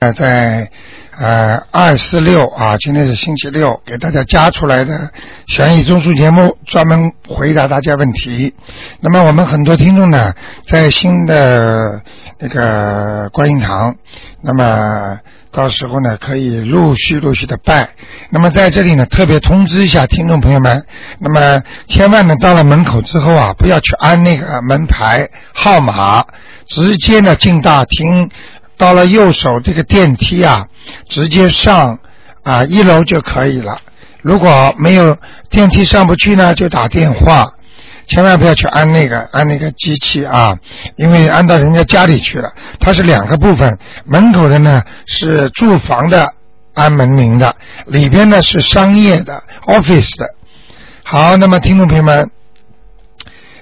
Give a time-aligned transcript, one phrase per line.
[0.00, 0.70] 呃，在
[1.18, 5.10] 呃二四六啊，今天是星期六，给大家加出来的
[5.48, 8.54] 悬疑综述节目，专门回答大家问题。
[9.00, 10.32] 那么我们很多听众呢，
[10.68, 12.00] 在新的
[12.38, 13.96] 那个观音堂，
[14.40, 15.18] 那么
[15.50, 17.88] 到时候呢，可以陆续陆续的拜。
[18.30, 20.84] 那么在这里呢，特别通知一下听众朋友们，
[21.18, 26.24] 那么千万呢，到了门口之后啊，不要去按那个门牌号码，
[26.68, 28.30] 直接呢进大厅。
[28.78, 30.66] 到了右手这个电梯啊，
[31.08, 31.98] 直接上
[32.42, 33.78] 啊一楼就可以了。
[34.22, 35.18] 如果没有
[35.50, 37.52] 电梯上不去呢，就打电话。
[38.06, 40.56] 千万不要去按那个按那个机器啊，
[40.96, 42.50] 因为按到人家家里去了。
[42.80, 46.32] 它是两个部分，门口的呢是住房的
[46.72, 47.54] 按门铃的，
[47.84, 50.26] 里边呢是商业的 office 的。
[51.02, 52.30] 好，那么听众朋友们。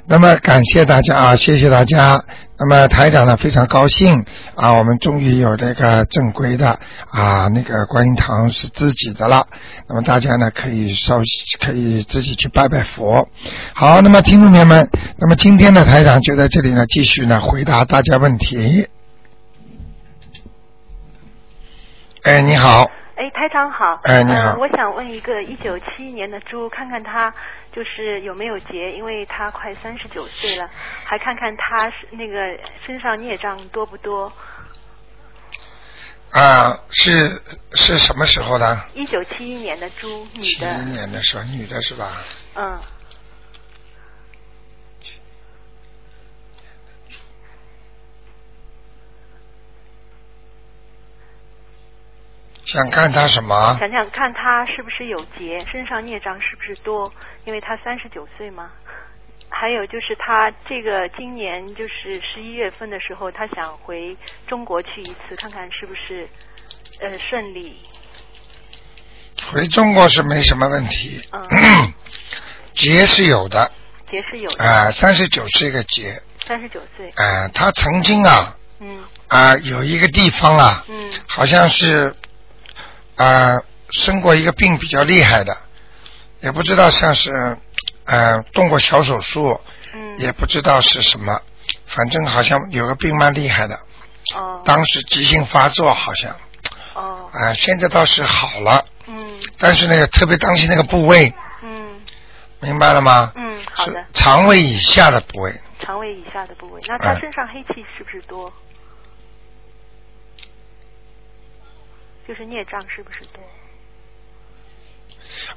[0.06, 2.22] 那么感谢大家啊，谢谢大家。
[2.58, 4.24] 那么台长呢非常高兴
[4.54, 6.78] 啊，我们终于有这个正规的
[7.10, 9.46] 啊那个观音堂是自己的了。
[9.88, 11.20] 那么大家呢可以稍
[11.60, 13.28] 可以自己去拜拜佛。
[13.74, 18.88] 好，那么听众朋友们，那么今天的台长就在这里呢，继续呢回答大家问题。
[22.22, 22.90] 哎，你好。
[23.16, 24.00] 哎，台长好。
[24.02, 24.56] 哎，你好。
[24.58, 27.32] 我想问一个一九七一年的猪，看看他
[27.76, 30.66] 就是有没有结，因为他快三十九岁了，
[31.04, 32.34] 还看看他那个
[32.86, 34.32] 身上孽障多不多。
[36.32, 37.28] 啊，是
[37.72, 38.82] 是什么时候的？
[38.94, 40.42] 一九七一年的猪，女的。
[40.42, 42.24] 七一年的时候，女的是吧？
[42.54, 42.80] 嗯。
[52.66, 53.76] 想看他什么？
[53.78, 57.10] 想想看他是不是有劫，身上孽障是不是多？
[57.44, 58.68] 因为他三十九岁嘛。
[59.48, 64.16] 还有就是他这个今年就是十一月份的时候，他想回
[64.48, 66.28] 中国去一次，看看是不是
[67.00, 67.80] 呃顺利。
[69.50, 71.22] 回中国是没什么问题。
[71.32, 71.94] 嗯。
[72.74, 73.70] 劫是有的。
[74.10, 74.64] 劫是有的。
[74.64, 76.20] 啊，三十九是一个劫。
[76.44, 77.08] 三十九岁。
[77.10, 78.56] 啊，他曾经啊。
[78.80, 79.04] 嗯。
[79.28, 80.84] 啊，有一个地方啊。
[80.88, 81.10] 嗯。
[81.28, 82.12] 好像是。
[83.16, 83.60] 啊，
[83.90, 85.56] 生过一个病比较厉害的，
[86.40, 87.58] 也不知道像是，
[88.04, 89.60] 呃，动过小手术，
[89.94, 91.40] 嗯，也不知道是什么，
[91.86, 93.78] 反正好像有个病蛮厉害的，
[94.34, 96.36] 哦，当时急性发作好像，
[96.94, 102.00] 哦，啊，现在倒是好了，嗯，但是呢，特别当心那个部位，嗯，
[102.60, 103.32] 明白了吗？
[103.34, 108.52] 嗯，好的，肠胃以下的部位，肠胃以下的部位，那他身上黑气是不是多？
[112.26, 113.42] 就是孽障是不是多？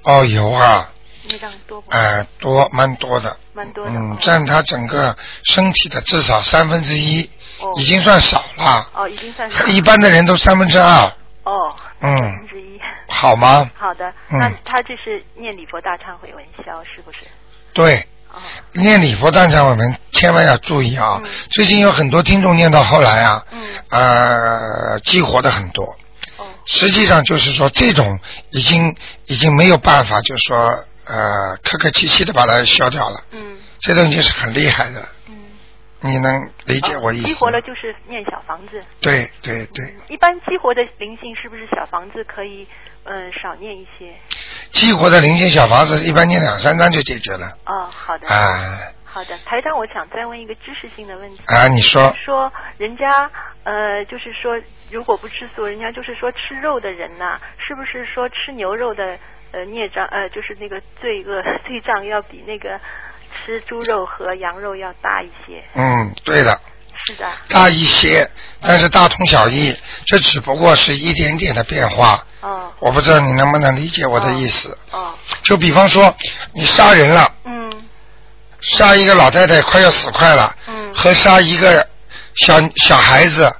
[0.04, 0.92] 哦，有啊。
[1.28, 1.92] 孽障多不？
[1.92, 3.36] 哎，多，蛮多的。
[3.54, 3.92] 蛮多的。
[3.92, 7.30] 嗯，占他整个身体的至少三分之一，
[7.60, 8.90] 哦，已经算少了。
[8.94, 9.66] 哦，已经算少。
[9.66, 11.12] 一般的人都三分之二。
[11.44, 11.76] 哦。
[12.00, 12.18] 嗯。
[12.18, 12.80] 三分之一。
[13.10, 13.70] 好吗？
[13.76, 14.14] 好的。
[14.30, 17.20] 那他这是念礼佛大忏悔文消是不是？
[17.74, 18.08] 对。
[18.32, 18.40] 哦。
[18.74, 21.22] 念礼佛大忏悔文千万要注意啊！
[21.52, 25.98] 最近有很多听众念到后来啊，嗯，呃，激活的很多。
[26.72, 28.20] 实际上就是说，这种
[28.52, 30.56] 已经已经没有办法，就是说，
[31.08, 33.24] 呃，客客气气的把它消掉了。
[33.32, 33.58] 嗯。
[33.80, 35.10] 这东西是很厉害的。
[35.28, 35.36] 嗯。
[36.02, 37.26] 你能理解我意思？
[37.26, 38.80] 激活了就是念小房子。
[39.02, 39.96] 对对对。
[40.10, 42.68] 一般激活的灵性是不是小房子可以
[43.06, 44.14] 嗯少念一些？
[44.72, 47.48] 激活的灵性小房子一般念两三张就解决了。
[47.66, 48.28] 哦，好的。
[48.28, 48.80] 啊。
[49.12, 51.42] 好的，台长，我想再问一个知识性的问题。
[51.48, 52.14] 啊，你说。
[52.24, 53.32] 说人家
[53.64, 54.56] 呃，就是说。
[54.92, 59.18] 如果不吃素，人家就是说吃肉的人呐，是不是说吃牛肉的
[59.52, 62.80] 呃孽障呃就是那个罪恶 罪障要比那个
[63.34, 65.64] 吃猪肉和羊肉要大一些？
[65.76, 66.60] 嗯，对的。
[67.06, 67.26] 是的。
[67.48, 68.30] 大一些，
[68.62, 69.74] 但是大同小异，
[70.06, 72.26] 这只不过是一点点的变化。
[72.42, 72.72] 哦。
[72.80, 74.78] 我不知道你能不能理解我的意思。
[74.92, 75.14] 哦。
[75.44, 76.14] 就比方说，
[76.54, 77.32] 你杀人了。
[77.46, 77.72] 嗯。
[78.60, 80.54] 杀一个老太太快要死快了。
[80.68, 80.94] 嗯。
[80.94, 81.88] 和杀一个
[82.46, 83.52] 小小孩子。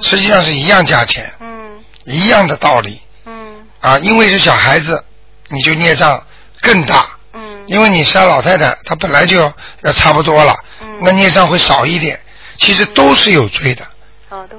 [0.00, 5.04] 实际上是一样价钱，嗯，一样的道理，嗯，啊，因为是小孩子，
[5.48, 6.24] 你就孽障
[6.60, 9.52] 更大，嗯，因为你杀老太太，她本来就
[9.82, 12.20] 要差不多了，嗯，那孽障会少一点，
[12.58, 13.84] 其实都是有罪的，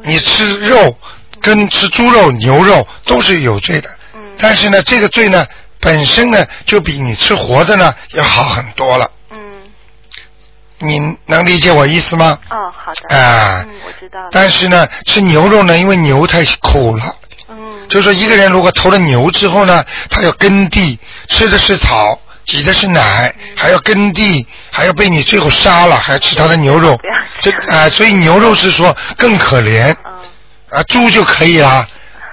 [0.04, 1.00] 你吃肉
[1.40, 5.48] 跟吃猪肉、牛肉都是有罪的，嗯，但是呢，这个罪呢
[5.80, 9.10] 本身呢就比你吃活的呢要好很多了。
[10.80, 12.38] 你能理解我意思吗？
[12.50, 13.16] 哦，好的。
[13.16, 14.20] 啊，嗯，我知道。
[14.32, 17.16] 但是呢，吃牛肉呢，因为牛太苦了。
[17.50, 17.88] 嗯。
[17.90, 26.98] 就是说，一个人如果投了牛之后呢，他要耕地，吃的是草，挤的是奶，还要耕地，还要被你最后杀了，还要吃他的牛肉。
[27.40, 29.94] 这啊，所以牛肉是说更可怜。
[30.06, 30.80] 嗯。
[30.80, 31.88] 啊，猪就可以啦。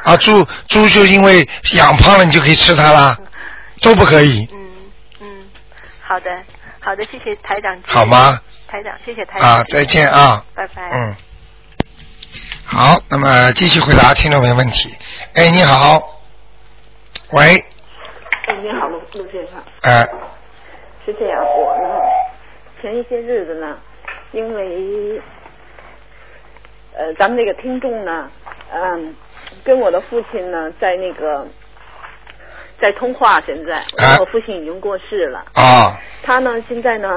[0.05, 3.19] 啊，猪猪就因为养胖了，你就可以吃它啦，
[3.81, 4.59] 都不可以，嗯
[5.21, 5.27] 嗯，
[6.07, 6.31] 好的
[6.87, 7.77] 好的，谢谢台长。
[7.85, 8.41] 好吗？
[8.69, 9.50] 台长，谢谢台长。
[9.50, 10.44] 啊，再见啊。
[10.55, 10.88] 拜拜。
[10.93, 11.17] 嗯。
[12.65, 14.94] 好，那么继续回答听众朋友问题。
[15.35, 16.00] 哎，你好，
[17.33, 17.59] 喂，
[18.47, 19.61] 哎，你好，陆陆先生。
[19.83, 20.06] 哎，
[21.05, 21.88] 是这样，我呢，
[22.81, 23.77] 前一些日子呢，
[24.31, 25.21] 因为
[26.97, 28.31] 呃，咱们那个听众呢，
[28.73, 29.12] 嗯，
[29.65, 31.49] 跟我的父亲呢，在那个
[32.81, 34.19] 在通话，现在，啊。
[34.20, 35.99] 我父亲已经过世了，啊。
[36.23, 37.08] 他呢，现在呢，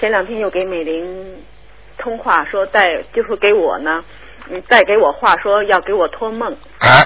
[0.00, 1.36] 前两天又给美玲
[1.98, 4.02] 通话说带，就是给我呢，
[4.50, 7.04] 嗯，带给我话说要给我托梦，啊。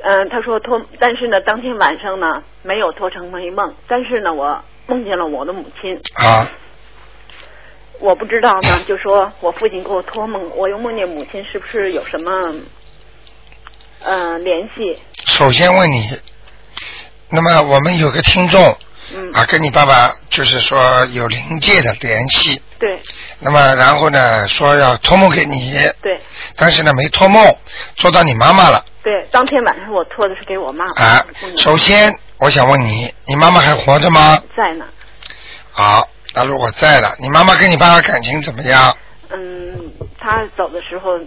[0.00, 6.48] 嗯，他说托，但是呢，当天晚上呢没有托成美梦，但是呢，我梦见了我的母亲，啊。
[8.00, 12.30] 我不知道呢， 就说我父亲给我托梦，我又梦见母亲，是不是有什么
[14.04, 14.96] 嗯、呃联系？
[15.26, 16.00] 首先问你，
[17.30, 18.76] 那么我们有个听众
[19.14, 23.00] 嗯，啊，跟你爸爸就是说有灵界的联系，对
[23.38, 25.72] 那么然后呢说要托梦给你，
[26.02, 26.20] 对
[26.56, 27.56] 但是呢没托梦，
[27.96, 31.56] 做到你妈妈了对，当天晚上我托的是给我妈妈，啊嗯。
[31.56, 34.42] 首先我想问你，你妈妈还活着吗？
[34.56, 34.84] 在呢，
[35.70, 38.94] 好，那如果在了，你妈妈跟你爸爸感情怎么样？
[39.30, 39.90] 嗯，
[40.20, 41.18] 他走的时候，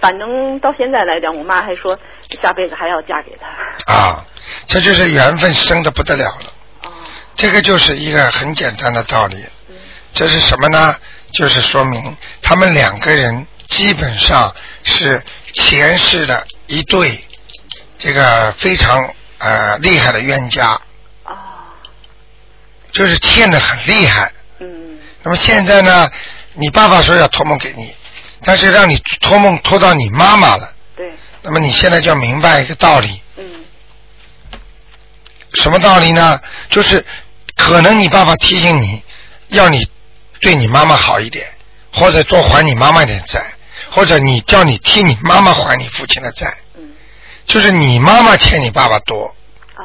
[0.00, 1.98] 反正到现在来讲，我妈还说
[2.42, 3.92] 下辈子还要嫁给他。
[3.94, 4.24] 啊，
[4.66, 6.52] 这就是缘分深的不得了了。
[6.82, 6.90] 哦，
[7.34, 9.36] 这个就是一个很简单的道理。
[9.68, 9.76] 嗯
[10.14, 10.96] 这是什么呢？
[11.32, 15.22] 就是说明他们两个人基本上是
[15.52, 17.22] 前世的一对，
[17.98, 18.98] 这个非常
[19.38, 20.80] 呃厉害的冤家，
[21.24, 21.36] 哦，
[22.92, 24.32] 就是欠的很厉害。
[24.60, 26.10] 嗯那么现在呢，
[26.54, 27.94] 你爸爸说要托梦给你，
[28.42, 30.72] 但是让你托梦托到你妈妈了。
[30.96, 31.12] 对，
[31.42, 33.20] 那么你现在就要明白一个道理，嗯
[35.56, 36.40] 什么道理呢？
[36.68, 37.04] 就是
[37.56, 39.02] 可能你爸爸提醒你，
[39.48, 39.86] 要你
[40.40, 41.46] 对你妈妈好一点，
[41.92, 43.40] 或者多还你妈妈一点债，
[43.90, 46.90] 或者你叫你替你妈妈还你父亲的债，嗯，
[47.46, 49.34] 就是你妈妈欠你爸爸多，
[49.76, 49.82] 哦，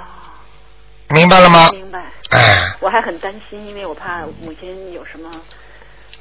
[1.09, 1.69] 明白了吗？
[1.71, 1.99] 明白。
[2.31, 5.29] 哎，我还很担心，因为我怕母亲有什么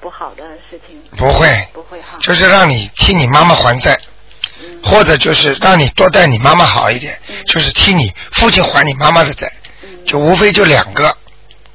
[0.00, 1.00] 不好的事情。
[1.16, 2.18] 不会，不会哈。
[2.20, 4.02] 就是让你替你妈妈还债，嗯
[4.82, 9.50] 或者就是让你多待你妈妈好一点，嗯就是替你父亲还你妈妈的债，
[9.82, 11.14] 嗯就无非就两个，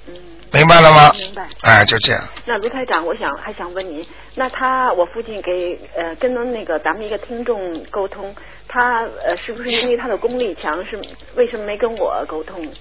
[0.07, 0.13] 嗯，
[0.51, 1.11] 明白了吗？
[1.17, 1.47] 明白。
[1.61, 2.21] 哎，就这样。
[2.45, 4.05] 那卢台长，我想还想问您，
[4.35, 8.35] 那他我父亲给呃跟那个咱们一个听众沟通，
[8.67, 10.99] 他呃是不是因为他的功力强，是
[11.35, 12.71] 为什么没跟我沟通？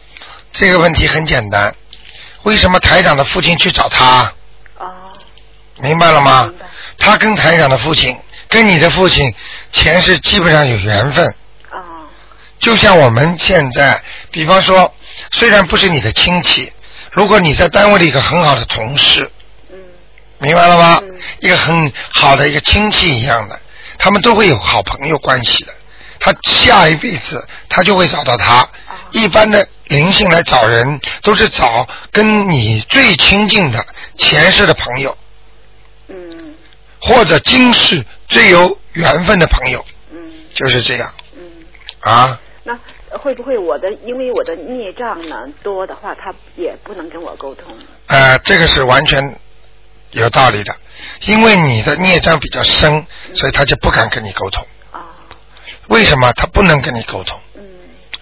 [0.52, 1.74] 这个问题很简单，
[2.42, 4.32] 为什么台长的父亲去找他？
[4.78, 5.08] 哦，
[5.80, 6.52] 明白了吗？
[6.98, 8.14] 他跟台长的父亲，
[8.48, 9.34] 跟你的父亲
[9.72, 11.26] 前世基本上有缘分，
[11.70, 12.06] 哦，
[12.58, 14.92] 就像我们现在，比方说，
[15.30, 16.72] 虽然不是你的亲戚，
[17.12, 19.30] 如果你在单位里一个很好的同事，
[19.70, 19.76] 嗯
[20.38, 21.00] 明白了吗？
[21.02, 23.60] 嗯一个很好的一个亲戚一样的，
[23.98, 25.72] 他们都会有好朋友关系的。
[26.20, 28.66] 他下一辈子他就会找到他。
[29.10, 33.84] 一般的灵性来找人，都是找跟你最亲近的
[34.16, 35.16] 前世的朋友，
[36.08, 36.54] 嗯
[37.06, 40.18] 或者今世最有缘分的朋友，嗯
[40.54, 41.42] 就是这样嗯，
[42.00, 42.40] 啊。
[42.66, 42.78] 那
[43.18, 47.76] 会不会我的因为我的孽障呢多的话，他也不能跟我沟通？
[48.06, 49.38] 呃，这个是完全
[50.12, 50.74] 有道理的，
[51.26, 54.66] 因为你的孽障比较深，所以他就不敢跟你沟通。
[54.90, 55.04] 啊，
[55.88, 57.38] 为什么他不能跟你沟通？
[57.54, 57.62] 嗯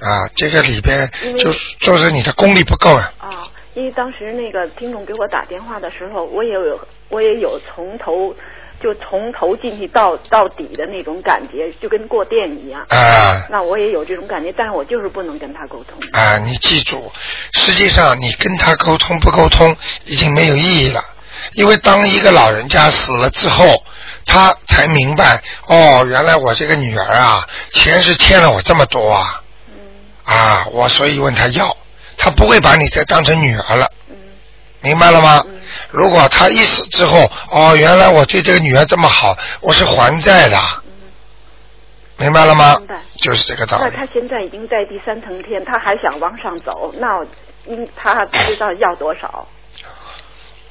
[0.00, 3.12] 啊，这个里边就就是你的功力不够啊。
[3.18, 8.34] 啊，因为当时那个听众给我打电话的时候，我也有我也有从头
[8.82, 12.84] 就从头进去到到底的那种感觉，就跟过电一样。
[12.88, 15.98] 啊那我也有这种感觉，但是我就是不能跟他沟通。
[16.12, 17.10] 啊，你记住，
[17.52, 21.00] 实际上你跟他沟通不沟通已经没有意义了，
[21.54, 23.84] 因为当一个老人家死了之后，
[24.26, 31.76] 他才明白哦，原来我这个女儿啊，前世欠了我这么多啊嗯啊，我所以问他要，
[32.18, 33.90] 他不会把你再当成女儿了。
[34.82, 35.60] 嗯明白了吗嗯？
[35.90, 40.92] 如果他一死之后，哦，原来我对这个女儿这么好，我是还债的，嗯。
[42.18, 42.96] 明白了吗明白？
[43.16, 43.84] 就是这个道理。
[43.84, 47.24] 那他现在已经在第三层天，他还想往上走，那
[47.66, 49.46] 应他不知道要多少。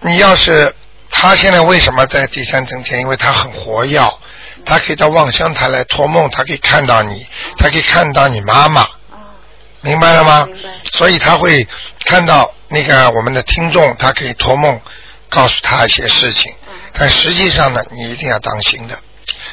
[0.02, 0.74] 你要是
[1.10, 3.00] 他现在为什么在第三层天？
[3.00, 4.00] 因为他很活跃，
[4.66, 7.26] 他可以到望乡台来托梦，他可以看到你，
[7.58, 8.90] 他可以看到你妈妈，啊，
[9.82, 10.70] 明白了吗明白？
[10.92, 11.68] 所以他会
[12.06, 14.80] 看到那个我们的听众，他可以托梦
[15.30, 18.98] 告诉他一些事情，嗯但实际上呢，你一定要当心的。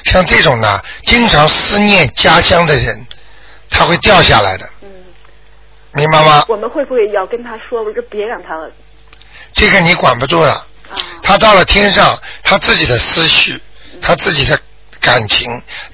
[0.04, 3.06] 像这种呢，经常思念家乡的人，
[3.70, 4.88] 他会掉下来的，嗯，
[5.92, 6.44] 明白吗？
[6.48, 8.54] 我们会不会要跟他说，我说别让他
[9.54, 10.52] 这个你管不住了。
[10.52, 10.66] 啊？
[11.22, 13.60] 他到了天上，他自己的思绪，
[14.00, 14.58] 他自己的
[15.00, 15.46] 感情，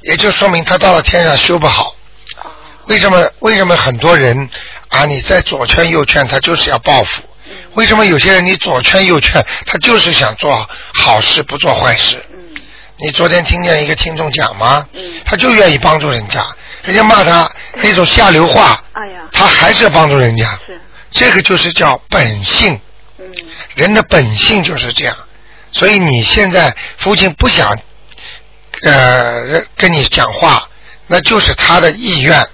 [0.03, 1.94] 也就说明他到了天上修不好。
[2.85, 3.31] 啊为什么？
[3.41, 4.49] 为什么很多人
[4.89, 7.23] 啊，你在左劝右劝，他就是要报复？
[7.75, 12.17] 为什么有些人你左劝右劝，他就是想做好事不做坏事？
[12.31, 12.39] 嗯
[12.97, 14.87] 你昨天听见一个听众讲吗？
[14.93, 16.47] 嗯他就愿意帮助人家，
[16.85, 17.51] 人家骂他
[17.83, 18.83] 那种下流话，
[19.33, 20.59] 他还是要帮助人家。
[21.11, 22.81] 这个就是叫本性，
[23.19, 23.25] 嗯
[23.75, 25.17] 人的本性就是这样。
[25.73, 27.77] 所以你现在父亲不想
[28.83, 30.69] 呃跟你讲话，
[31.09, 32.49] 那就是他的意愿，嗯，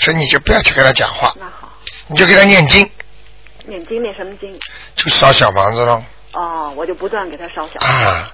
[0.00, 1.72] 所以你就不要去跟他讲话，那好，
[2.08, 2.88] 你就给他念经，
[3.64, 4.58] 念经念什么经？
[4.94, 7.86] 就烧小房子喽哦，我就不断给他烧小。
[7.86, 8.30] 啊。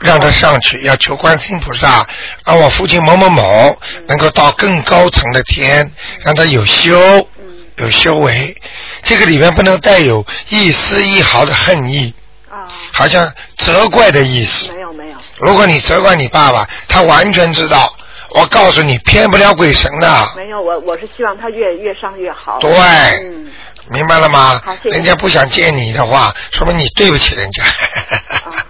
[0.00, 2.06] 让他上去，要求观世音菩萨，
[2.46, 3.78] 让我父亲某某某
[4.08, 5.92] 能够到更高层的天，
[6.24, 6.98] 让他有修，
[7.38, 8.56] 嗯有修为。
[9.02, 12.14] 这个里面不能带有一丝一毫的恨意，
[12.48, 14.72] 啊，好像责怪的意思。
[14.72, 17.94] 没有没有，如果你责怪你爸爸，他完全知道。
[18.30, 22.58] 我告诉你，骗不了鬼神的，没有，我我是希望他越越上越好。
[22.60, 23.50] 对嗯
[23.88, 24.72] 明白了吗好？
[24.76, 27.64] 谢谢人家不想见你的话，说明你对不起人家。
[27.64, 28.64] 啊，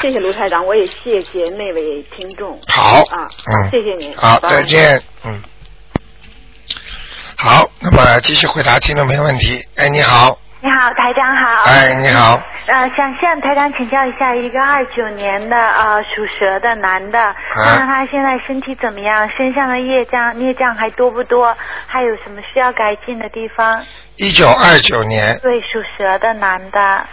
[0.00, 2.58] 谢谢卢台长，我也谢谢那位听众。
[2.68, 5.42] 好，啊，嗯，谢谢您，好，拜再见，嗯。
[7.36, 9.62] 好，那么继续回答听众朋友问题。
[9.76, 11.64] 哎，你好，你好，台长好。
[11.64, 21.56] 哎，你好，呃，想向台长请教一下，一个二九年的呃属蛇的男的，啊看看他现在身体怎么样，身上的业障孽障还多不多，
[21.88, 23.84] 还有什么需要改进的地方？
[24.18, 27.06] 一九二九年，对，属蛇的男的，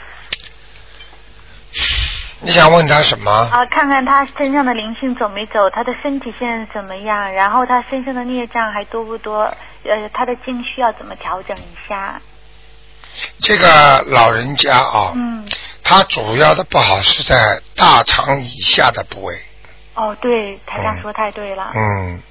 [2.42, 3.32] 你想问他什么？
[3.32, 9.52] 啊、看看他身上的灵性走没走，他的身体现在怎么样，然后他身上的孽障还多不多？
[9.86, 12.22] 呃，他的经需要怎么调整一下？
[13.42, 15.48] 这个老人家啊，嗯，
[15.84, 19.38] 他主要的不好是在大肠以下的部位。
[19.96, 21.72] 哦，对，台长说太对了。
[21.76, 22.22] 嗯，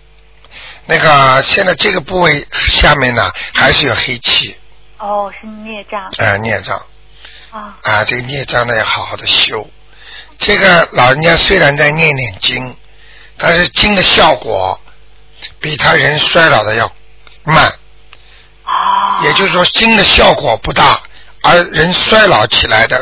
[0.87, 4.57] 那个现在这个部位下面呢，还是有黑气，
[4.99, 6.11] 哦，是孽障。
[6.17, 6.81] 呃，孽障
[7.51, 9.69] 啊、啊，这个孽障呢要好好的修。
[10.39, 12.77] 这个老人家虽然在念念经，
[13.37, 14.81] 但是经的效果
[15.61, 16.91] 比他人衰老的要
[17.45, 17.73] 慢，啊。
[19.25, 21.01] 也就是说经的效果不大，
[21.43, 22.97] 而人衰老起来的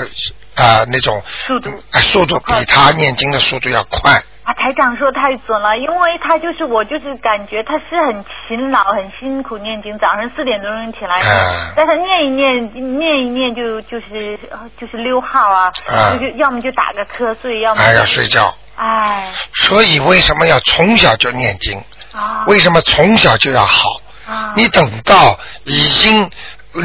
[0.56, 4.12] 啊、那种速度啊速度比他念经的速度要快。
[4.42, 18.54] 啊，台长说太准了，因为他就是我，就是感觉他是很勤劳、很辛苦念经，早上四点多钟起来，啊但是念一念、念一念就就是呃就是溜号啊，啊就就要么就打个瞌睡，要么哎，要睡觉。
[18.76, 21.82] 哎所以为什么要从小就念经？
[22.12, 24.00] 啊为什么从小就要好？
[24.26, 26.30] 啊你等到已经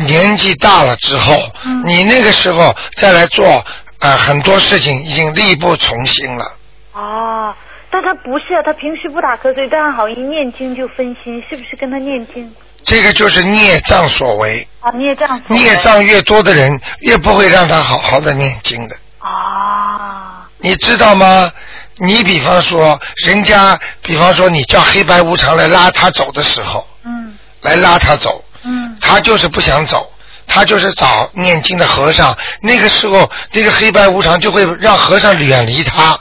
[0.05, 3.65] 年纪大了之后，嗯你那个时候再来做
[3.99, 6.45] 呃很多事情，已经力不从心了。
[6.93, 7.53] 哦，
[7.89, 14.89] 但他不是，他平时不打瞌睡，但是好一念经就分心，是不是跟他念经这个就是孽障所为，啊？
[14.91, 18.95] 孽障所为孽障越多的人，越不会让他好好的念经的。
[19.19, 21.51] 啊你知道吗？
[21.97, 27.30] 你比方说，人家比方说你叫黑白无常来拉他走的时候，嗯
[27.61, 28.97] 来拉他走，嗯。
[28.99, 30.11] 他就是不想走，
[30.47, 32.37] 他就是找念经的和尚。
[32.61, 36.19] 那个时候，那个黑白无常就会让和尚远离他，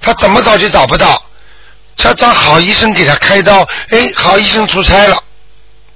[0.00, 1.22] 他怎么找就找不到。
[1.96, 5.16] 他找好医生给他开刀，哎，好医生出差了，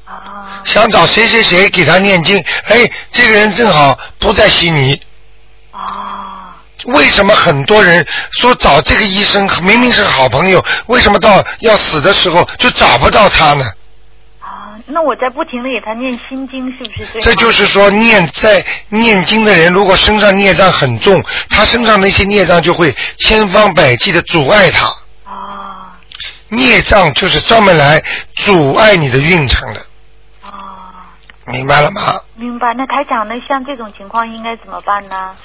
[0.05, 0.63] 啊。
[0.65, 5.01] 想找谁谁谁给他念经，哎，这个人正好不在悉尼。
[5.73, 6.55] 啊。
[6.85, 13.69] 为什么很多人说找这个医生明明是好朋友，为什么到要死的时候就找不到他呢？
[14.89, 14.91] 啊！
[14.91, 17.23] 那我在不停的给他念心经，是不是这样？
[17.23, 24.87] 这就是说，念在念经的人，如果身上孽障很重，他身上那些孽障就会千方百计的阻碍他。
[25.25, 25.99] 啊
[26.51, 28.03] 孽障就是专门来
[28.37, 29.81] 阻碍你的运程的，
[30.43, 31.13] 啊！
[31.47, 32.19] 明白了吗？
[32.37, 32.73] 明白。
[32.75, 33.35] 那台长呢？
[33.47, 35.37] 像这种情况应该怎么办呢？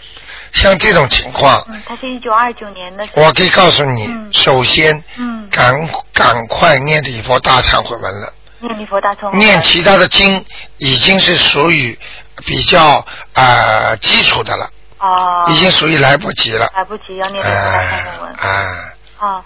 [0.53, 3.05] 像这种情况，嗯，他是一九二九年的。
[3.15, 5.73] 我可以告诉你，嗯首先嗯，赶
[6.13, 8.31] 赶快念礼佛大忏悔文了。
[8.67, 9.38] 念弥佛大忏悔文。
[9.38, 10.43] 念其他的经
[10.77, 11.98] 已经是属于
[12.46, 13.05] 比较
[13.36, 15.46] 呃基础的了，哦。
[15.50, 16.67] 已经属于来不及了。
[16.75, 18.34] 来不及要念弥佛大忏哎悔文。
[18.39, 19.46] 哎，啊，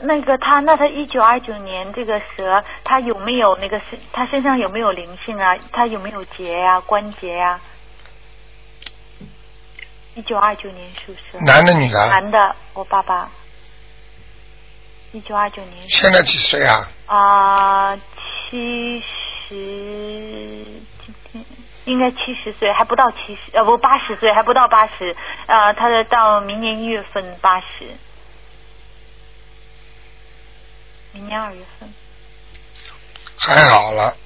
[0.00, 5.56] 那个他，那他一九二九年这个蛇，他有没有那个身，他身上有没有灵性啊？
[5.72, 7.60] 他有没有结呀、关节呀、
[10.14, 12.06] 一九二九年属蛇，男的女的？
[12.08, 13.28] 男的，我爸爸
[15.12, 15.88] 一九二九年。
[15.88, 16.88] 现在几岁啊？
[17.06, 17.96] 啊、
[18.54, 19.02] 七
[19.48, 19.54] 十，
[21.04, 21.44] 今天
[21.86, 25.16] 应该七十岁，还不到七十，呃，不八十岁，还不到八十，
[25.48, 27.66] 呃，他的到明年一月份八十，
[31.10, 31.92] 明年二月份
[33.36, 34.16] 还好了，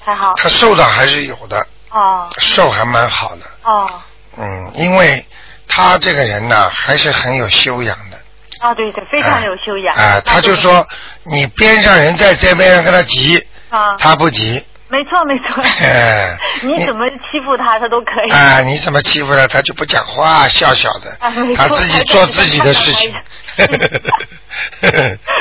[0.00, 0.32] 还好。
[0.36, 3.42] 他瘦的还是有的，哦瘦还蛮好的。
[3.62, 4.02] 哦
[4.38, 5.26] 嗯，因为
[5.68, 8.18] 他这个人呢，还是很有修养的。
[8.64, 9.94] 啊，对对，非常有修养。
[9.94, 10.86] 啊、他就说
[11.24, 14.64] 你边上人在这边上跟他急，啊，他不急。
[14.88, 15.62] 没错没错。
[15.84, 18.32] 哎你怎么欺负他，他都可以。
[18.32, 23.14] 啊、你怎么欺负他，他就不讲话，笑笑的，啊他自己做自己的事情。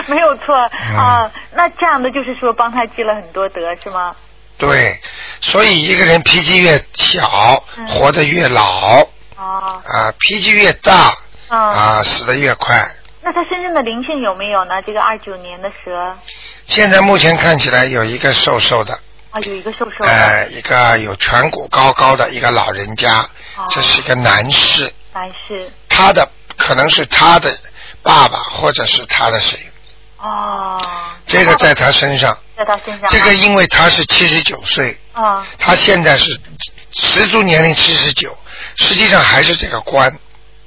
[0.08, 0.56] 没有错
[0.92, 4.14] 嗯啊，那这样的就是说帮他积了很多德是吗？
[4.58, 5.00] 对，
[5.42, 9.00] 所以一个人脾气越小，嗯活得越老
[9.38, 11.16] 哦，啊；脾气越大
[11.50, 12.90] 嗯，啊，死得越快。
[13.24, 14.82] 那他身上的灵性有没有呢？
[14.86, 16.18] 这个二九年的蛇。
[16.66, 18.94] 现在目前看起来有一个瘦瘦的，
[19.32, 23.20] 啊，有一个瘦瘦的，呃，一个有颧骨高高的一个老人家，
[23.56, 23.66] 哦。
[23.70, 25.72] 这是一个男士，男士。
[25.88, 27.58] 他的可能是他的
[28.02, 29.58] 爸爸或者是他的谁，
[30.18, 30.82] 哦，
[31.26, 36.38] 这个在他身上，在他身上，这个因为他是七十九岁，啊他现在是
[36.92, 38.38] 实足年龄七十九，
[38.76, 40.14] 实际上还是这个关，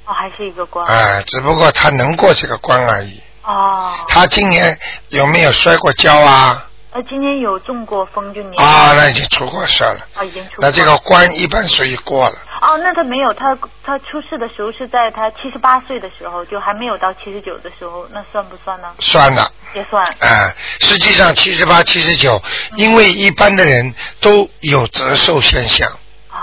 [0.07, 3.21] 哦，还是一个官啊、只不过他能过这个关而已。
[3.43, 4.77] 哦，他今年
[5.09, 6.63] 有没有摔过跤啊？
[6.91, 9.99] 呃，今年有中过风就年啊，那已经出过事了。
[10.15, 12.35] 啊已经出那这个关一般属于过了。
[12.61, 18.87] 哦，那他没有，他他出事的时候是在他七十八岁的时候，就还没有到七十九的时候，那算不算呢？
[18.99, 20.03] 算了，也算。
[20.19, 22.41] 哎、实际上七十八、七十九，
[22.75, 25.87] 因为一般的人都有折寿现象。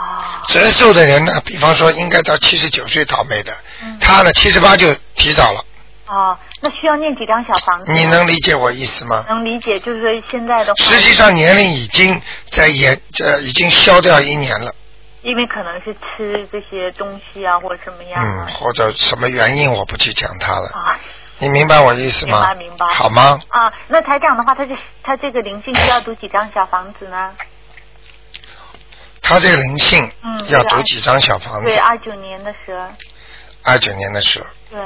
[0.05, 5.65] 啊折寿的人呢，比方说应该到七十九岁倒霉的，嗯他呢七十八就提早了。
[6.07, 7.91] 哦，那需要念几张小房子？
[7.93, 9.25] 你能理解我意思吗？
[9.29, 12.21] 能理解，就是说现在的话，实际上年龄已经
[12.51, 14.71] 在延，这已经消掉一年了。
[15.23, 20.67] 因为可能是吃这些东西啊，或者什么样嗯啊，或者什么原因我不去讲它了。
[20.75, 21.01] 啊
[21.39, 22.41] 你明白我意思吗？
[22.41, 23.41] 明白明白好吗？
[23.49, 27.33] 啊，那台长的话，他这他这个灵性需要读几张小房子呢？
[29.27, 31.65] 他这个灵性嗯要读几张小房子。
[31.65, 31.79] 对，？
[31.79, 32.93] 二九年的蛇，
[33.65, 34.79] 二九年的时候，对，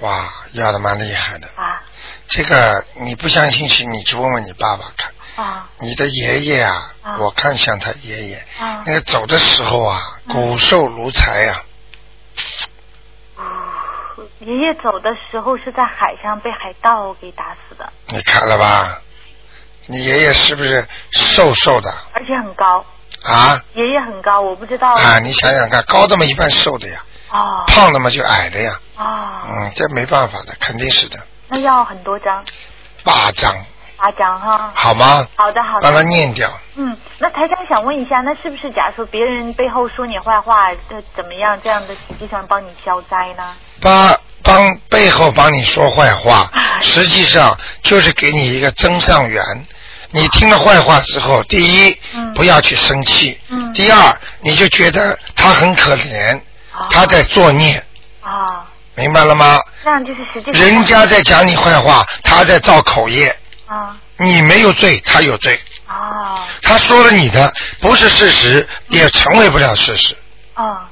[0.00, 1.46] 哇，要的蛮厉害的。
[1.56, 1.82] 啊。
[2.28, 5.14] 这个你不相信去，你去问问你爸爸看。
[5.42, 5.70] 啊。
[5.78, 7.16] 你的爷爷啊，啊。
[7.20, 8.82] 我看像他爷爷，啊。
[8.84, 10.34] 那个走的时候啊，嗯。
[10.34, 11.64] 骨瘦如柴啊。
[14.40, 19.00] 爷爷走的时候是在海上被海盗给打死的，你看了吧？
[19.86, 22.84] 你爷爷是不是瘦瘦的而且很高。
[23.24, 23.60] 啊？
[23.74, 24.92] 爷爷很高，我不知道。
[24.92, 28.72] 啊，你想想看，高的嘛一般瘦的呀，哦胖的嘛就矮的呀。
[28.96, 29.04] 哦，
[29.48, 31.18] 嗯，这没办法的，肯定是的。
[31.48, 32.44] 那要很多张，
[33.04, 33.54] 八张，
[34.02, 34.72] 八张哈。
[34.74, 35.24] 好吗？
[35.36, 36.04] 好的好让他的。
[36.04, 36.50] 念掉。
[36.74, 41.58] 嗯，那台长想问一下，那是不是假如说别人背后说你坏话，这怎么样？
[41.62, 43.54] 这样的实际上帮你消灾呢？
[43.80, 46.50] 帮帮背后帮你说坏话，
[46.82, 49.42] 实际上就是给你一个增上缘。
[50.10, 56.36] 你听了坏话之后，第一，嗯不要去生气；嗯第二，你就觉得他很可怜，
[56.72, 57.82] 啊他在作孽，
[58.20, 59.58] 啊，明白了吗？
[59.84, 63.34] 这样就是实际上人家在讲你坏话，他在造口业，
[63.72, 63.96] 啊。
[64.18, 65.58] 你没有罪，他有罪。
[65.86, 70.16] 啊他说了你的不是事实，也成为不了事实，
[70.54, 70.88] 啊，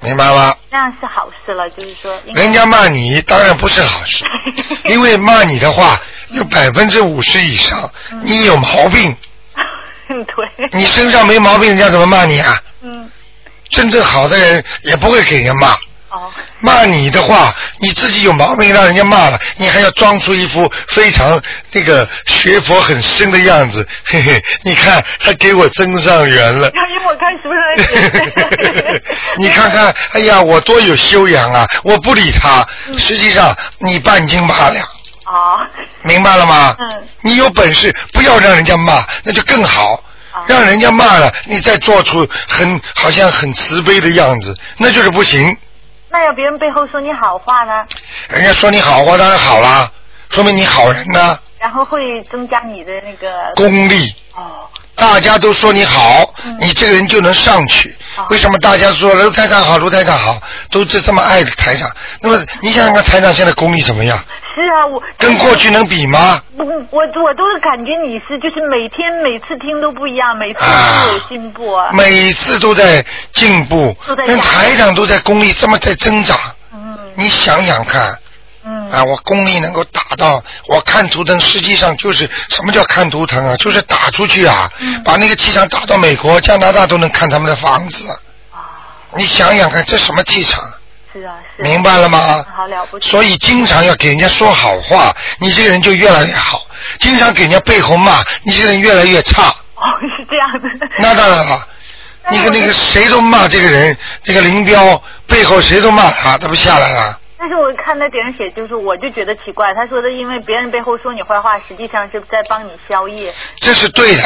[0.00, 0.54] 明白吗？
[0.70, 4.24] 那样是好事了，就是说人家骂你当然不是好事，
[4.86, 8.20] 因为骂你的话有百分之五十以上嗯。
[8.24, 9.14] 你有毛病，
[10.08, 12.62] 对，你身上没毛病，人家怎么骂你啊？
[12.80, 13.10] 嗯。
[13.70, 15.76] 真正好的人也不会给人家骂，
[16.12, 21.40] 哦骂你的话，你自己有毛病让人家骂了，你还要装出一副非常
[21.72, 26.70] 那个学佛很深的样子，嘿嘿，你看他给我增上缘了。
[29.38, 31.66] 你看看，哎呀，我多有修养啊！
[31.82, 35.66] 我不理他，嗯实际上你半斤八两，啊
[36.02, 36.76] 明白了吗？
[36.78, 39.94] 嗯你有本事不要让人家骂，那就更好。
[39.94, 45.56] 啊让人家骂了，你再做出很好像很慈悲的样子，那就是不行。
[46.12, 47.86] 那要别人背后说你好话呢，
[48.28, 49.90] 人家说你好话当然好啦，
[50.30, 54.14] 说明你好人呢、然后会增加你的那个功力。
[54.34, 57.94] 哦大家都说你好，嗯你这个人就能上去。
[58.16, 60.38] 哦为什么大家说卢台长好，卢台长好，
[60.70, 61.90] 都是这么爱台长？
[62.20, 64.22] 那么你想想看，台长现在功力怎么样？
[64.54, 66.38] 是啊，我跟过去能比吗？
[66.58, 71.88] 我我我都是感觉你是就是每天每次听都不一样，每次啊都有进步啊。
[71.92, 73.02] 每次都在
[73.32, 76.38] 进步都在，跟台长都在功力这么在增长，
[76.74, 78.14] 嗯你想想看。
[78.64, 83.56] 嗯啊，我功力能够打到，我看图腾，实际上就是什么叫看图腾啊？
[83.56, 88.06] 就是打出去啊，嗯把那个气场打到美国、加拿大都能看他们的房子。
[89.16, 90.62] 你想想看，这什么气场？
[91.12, 91.64] 是啊是啊。
[91.64, 92.44] 明白了吗？
[92.56, 93.10] 好了不起。
[93.10, 96.60] 所以经常要给人家说好话，你这个人就越来越好；
[97.00, 99.48] 经常给人家背后骂，你这个人越来越差。
[99.74, 99.84] 哦
[100.16, 100.86] 是这样的。
[101.00, 101.68] 那当然了，
[102.30, 107.18] 那个那个谁都骂这个人，这个林彪背后谁都骂他，他不下来了？
[107.42, 113.34] 但是我看那别人写，就是我就觉得奇怪，他说的因为别人背后说你坏话，实际上是在帮你消业。
[113.56, 114.22] 这是对的。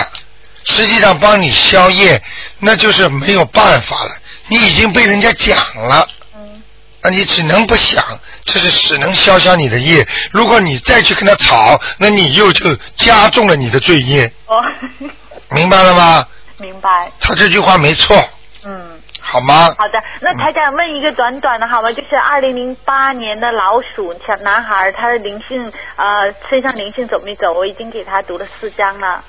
[0.65, 2.21] 实际上帮你消业，
[2.59, 4.11] 那就是没有办法了。
[4.49, 5.57] 你已经被人家讲
[5.89, 6.63] 了，嗯
[7.03, 8.05] 那你只能不想，
[8.45, 10.07] 这是只能消消你的业。
[10.31, 14.57] 如果你再去跟他吵，那你又就加重了你的罪业，哦，
[15.57, 16.27] 明白了吗？
[16.59, 17.11] 明白。
[17.19, 18.23] 他这句话没错，
[18.65, 18.96] 嗯，
[19.29, 19.75] 好吗？
[19.77, 20.01] 好的。
[20.21, 21.91] 那台长问一个短短的好吗？
[21.93, 27.53] 就是二零零八年的老鼠小男孩，他的灵性呃身上灵性走没走？
[27.53, 29.25] 我已经给他读了四章了。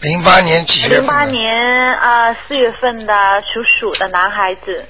[0.00, 0.96] 零八年几月？
[0.96, 4.86] 零八年啊四、月份的属鼠的男孩子。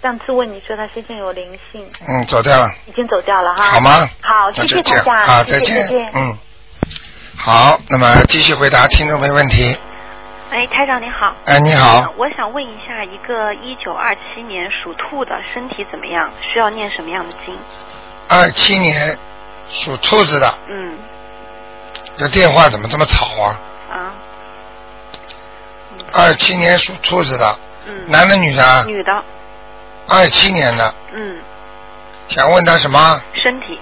[0.00, 3.64] 上次问你说他身上有灵性，嗯，走掉了，已经走掉了哈。
[3.64, 4.08] 好吗？
[4.22, 5.86] 好，谢谢台长，再见。
[6.14, 6.38] 嗯，
[7.42, 9.74] 好，那么继续回答听众没问题。
[10.50, 11.34] 哎，台长你好。
[11.46, 16.30] 哎，你好呃，我想问一下，一个一九二七年属兔的身体怎么样？
[16.52, 17.56] 需要念什么样的经？
[18.28, 19.18] 二七年
[19.70, 20.98] 属兔子的，嗯
[22.18, 23.56] 这电话怎么这么吵啊？
[23.90, 24.12] 啊
[26.12, 28.04] 二七年属兔子的，嗯。
[28.06, 28.84] 男的女的啊？
[28.86, 29.24] 女的，
[30.08, 31.38] 二七年的，嗯，
[32.28, 33.22] 想问他什么？
[33.42, 33.80] 身体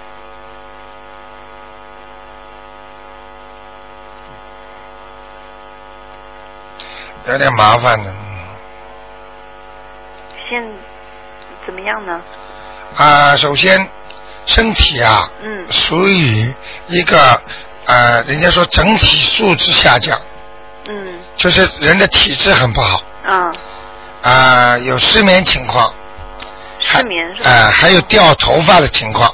[7.32, 8.14] 有点麻烦的。
[10.48, 10.62] 现
[11.66, 12.20] 怎么样呢？
[12.96, 13.88] 啊，首先
[14.46, 15.66] 身体啊，嗯。
[15.70, 16.52] 属于
[16.86, 17.40] 一个
[17.86, 20.18] 呃，人家说整体素质下降，
[20.88, 21.18] 嗯。
[21.36, 23.02] 就是人的体质很不好。
[23.26, 23.52] 啊，
[24.22, 25.92] 啊、有失眠情况，
[26.80, 27.50] 失眠是吧？
[27.50, 29.32] 啊、还有掉头发的情况。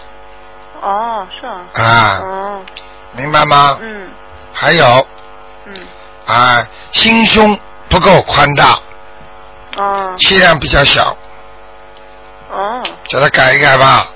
[0.80, 1.60] 哦，是啊。
[1.74, 2.62] 啊，哦，
[3.12, 3.78] 明白吗？
[3.80, 4.10] 嗯。
[4.52, 5.06] 还有
[5.66, 5.74] 嗯。
[6.26, 7.56] 啊，心胸
[7.94, 8.76] 不够宽大，
[9.76, 11.16] 哦气量比较小，
[12.50, 14.08] 哦，叫他改一改吧。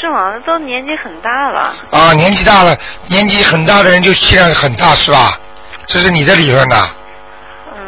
[0.00, 0.34] 是吗？
[0.44, 1.76] 都年纪很大了。
[1.92, 5.38] 啊，年纪大了，年纪很大的人就气量很大是吧？
[5.86, 6.90] 这是你的理论呐。
[7.72, 7.78] 嗯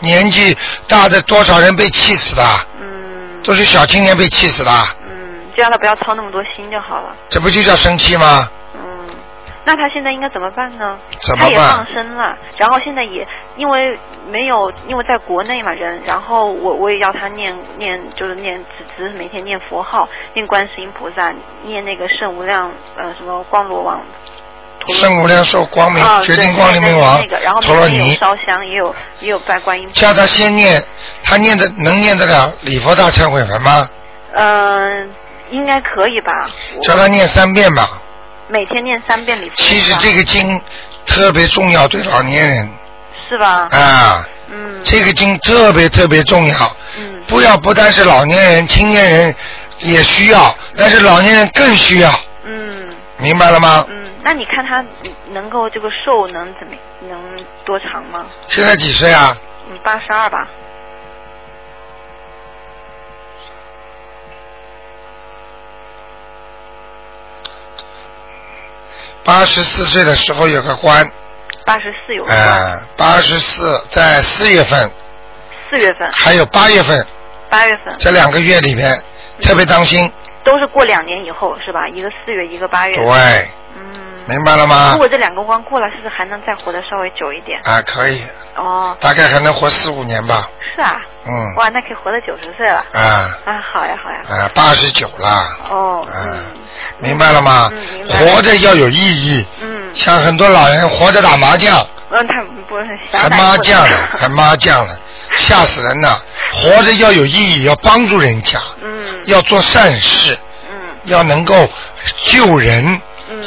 [0.00, 0.54] 年纪
[0.86, 2.44] 大的多少人被气死的？
[2.78, 4.70] 嗯都是小青年被气死的，
[5.08, 7.16] 嗯，就让他不要操那么多心就好了。
[7.30, 8.50] 这不就叫生气吗？
[9.66, 10.96] 嗯，那他现在应该怎么办呢？
[11.20, 13.26] 怎么办他也放生了，然后现在也
[13.56, 13.98] 因为
[14.30, 24.00] 没有，因为在国内嘛人，然后我我也要他念念，就是念只只是每天念佛号，念观世音菩萨，念那个圣无量呃什么光罗王。
[24.88, 29.88] 圣无量寿光明啊，决定光明明王那个，然后陀罗每天有尼，烧香，也有也有拜观音。
[29.88, 30.80] 叫他先念，
[31.24, 33.90] 他念的能念得了礼佛大忏悔文吗？
[34.32, 35.10] 嗯、
[35.50, 36.46] 应该可以吧？
[36.76, 38.00] 我叫他念三遍吧。
[38.48, 39.54] 每天念三遍礼佛。
[39.56, 40.60] 其实这个经
[41.06, 42.70] 特别重要，对老年人
[43.28, 43.68] 是吧？
[43.70, 46.76] 啊，嗯这个经特别特别重要。
[46.98, 49.34] 嗯不要不单是老年人，青年人
[49.80, 52.10] 也需要，但是老年人更需要，
[52.44, 53.84] 嗯明白了吗？
[53.88, 54.84] 嗯，那你看他
[55.30, 56.74] 能够这个寿能怎么
[57.08, 57.20] 能
[57.64, 58.26] 多长吗？
[58.46, 59.36] 现在几岁啊？
[59.68, 60.46] 嗯，八十二吧。
[69.26, 71.04] 八十四岁的时候有个官，
[71.64, 74.88] 八十四有个呃，八十四在四月份，
[75.68, 77.04] 四月份、还有八月份。
[77.50, 77.92] 八月份。
[77.98, 78.96] 这两个月里面
[79.42, 80.10] 特别当心，
[80.44, 81.88] 都是过两年以后是吧？
[81.88, 82.94] 一个四月，一个八月。
[82.94, 83.04] 对，
[83.76, 84.05] 嗯。
[84.26, 84.90] 明白了吗？
[84.92, 84.98] 如？
[84.98, 87.58] 果这两个关过了，是不是还能再活得稍微久一点？
[87.64, 88.20] 啊，可以，
[88.56, 91.00] 哦，大概还能活四五年吧，是啊。
[91.28, 92.78] 嗯，哇，那可以活到九十岁了。
[92.92, 93.38] 啊。
[93.44, 94.18] 啊，好呀，好呀。
[94.44, 96.38] 啊，八十九了，哦，啊嗯，
[96.98, 97.70] 明白了吗？
[97.72, 98.08] 嗯，明？
[98.08, 98.16] 白。
[98.18, 102.34] 活着要有意义，嗯，像很多老人活着打麻将，嗯，他
[102.68, 104.94] 不是还麻将呢，还麻将呢，
[105.38, 106.20] 吓死人了！
[106.52, 110.36] 活着要有意义，要帮助人家，嗯，要做善事，
[110.68, 110.76] 嗯。
[111.04, 111.68] 要能够
[112.24, 113.00] 救人，嗯，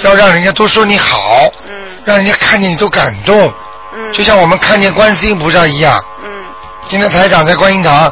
[0.03, 3.37] 要让人家都说你好，嗯让人家看见你都感动，
[3.93, 6.03] 嗯，就像我们看见观世音菩萨一样。
[6.23, 6.29] 嗯
[6.85, 8.11] 今天台长在观音堂，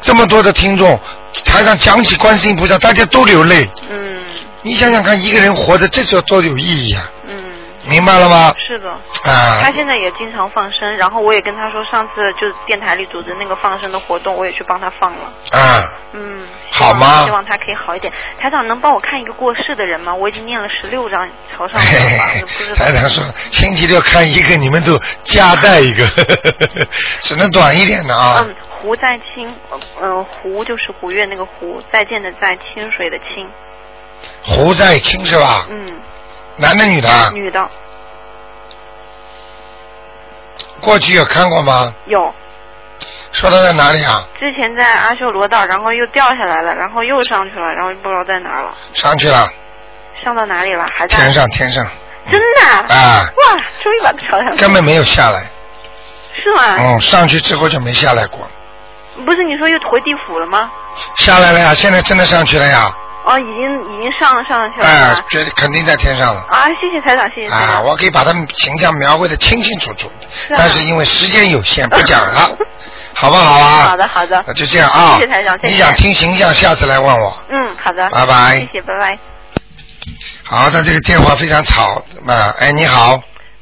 [0.00, 0.98] 这么多的听众，
[1.44, 3.68] 台长讲起观世音菩萨，大家都流泪。
[3.90, 4.22] 嗯
[4.62, 7.10] 你想想看，一个人活着，这就多有意义啊！
[7.28, 7.43] 嗯，
[7.86, 8.54] 明白了吗？
[8.58, 8.90] 是的。
[8.90, 15.32] 啊他，现在也经常放生，然后我也跟他说，上次就是电台里组织那个放生的活动，我也去帮他放了。
[15.50, 18.12] 啊，嗯，好吗希望他可以好一点。
[18.38, 20.14] 台长能帮我看一个过世的人吗？
[20.14, 22.74] 我已经念了十六张朝上嘿的嘿房子，嘿不知道。
[22.74, 26.06] 台长说星期六看一个，你们都加带一个，
[27.20, 28.44] 只能短一点的啊。
[28.46, 29.54] 嗯，胡在清，
[30.02, 33.48] 嗯、胡就是胡月那个胡，再见的再，清水的清，
[34.42, 35.66] 胡在清是吧？
[35.70, 35.86] 嗯，
[36.56, 37.30] 男的女的啊？
[37.32, 37.68] 女的
[40.80, 41.92] 过去有看过吗？
[42.06, 42.34] 有，
[43.32, 44.26] 说他在哪里啊？
[44.38, 49.48] 之前在阿修罗道，然后又掉下来了，然后又上去了，然后不知道在哪儿了，上去了，
[50.22, 50.86] 上到哪里了？
[50.94, 51.84] 还在天上天上，
[52.30, 55.42] 真的啊哇，终于把他朝上根本没有下来。
[56.36, 56.76] 是吗？
[56.78, 58.46] 嗯，上去之后就没下来过，
[59.24, 60.70] 不是你说又回地府了吗？
[61.16, 62.92] 下来了呀，现在真的上去了呀，
[63.24, 66.42] 哦，已经已经上上去了哎是吧，绝对肯定在天上了。
[66.50, 70.10] 啊，谢谢台长，谢谢台啊，我可以把他们形象描绘的清清楚楚，
[70.46, 72.56] 是啊但是因为时间有限，不讲了，
[73.14, 73.88] 好不好啊？
[73.88, 75.14] 好的好的那就这样啊。
[75.14, 77.34] 谢谢台长谢谢你想听形象，下次来问我。
[77.48, 78.08] 嗯，好的。
[78.10, 79.18] 拜拜谢谢，拜拜。
[80.44, 81.94] 好，他这个电话非常吵
[82.28, 82.54] 啊！
[82.60, 83.14] 哎，你好，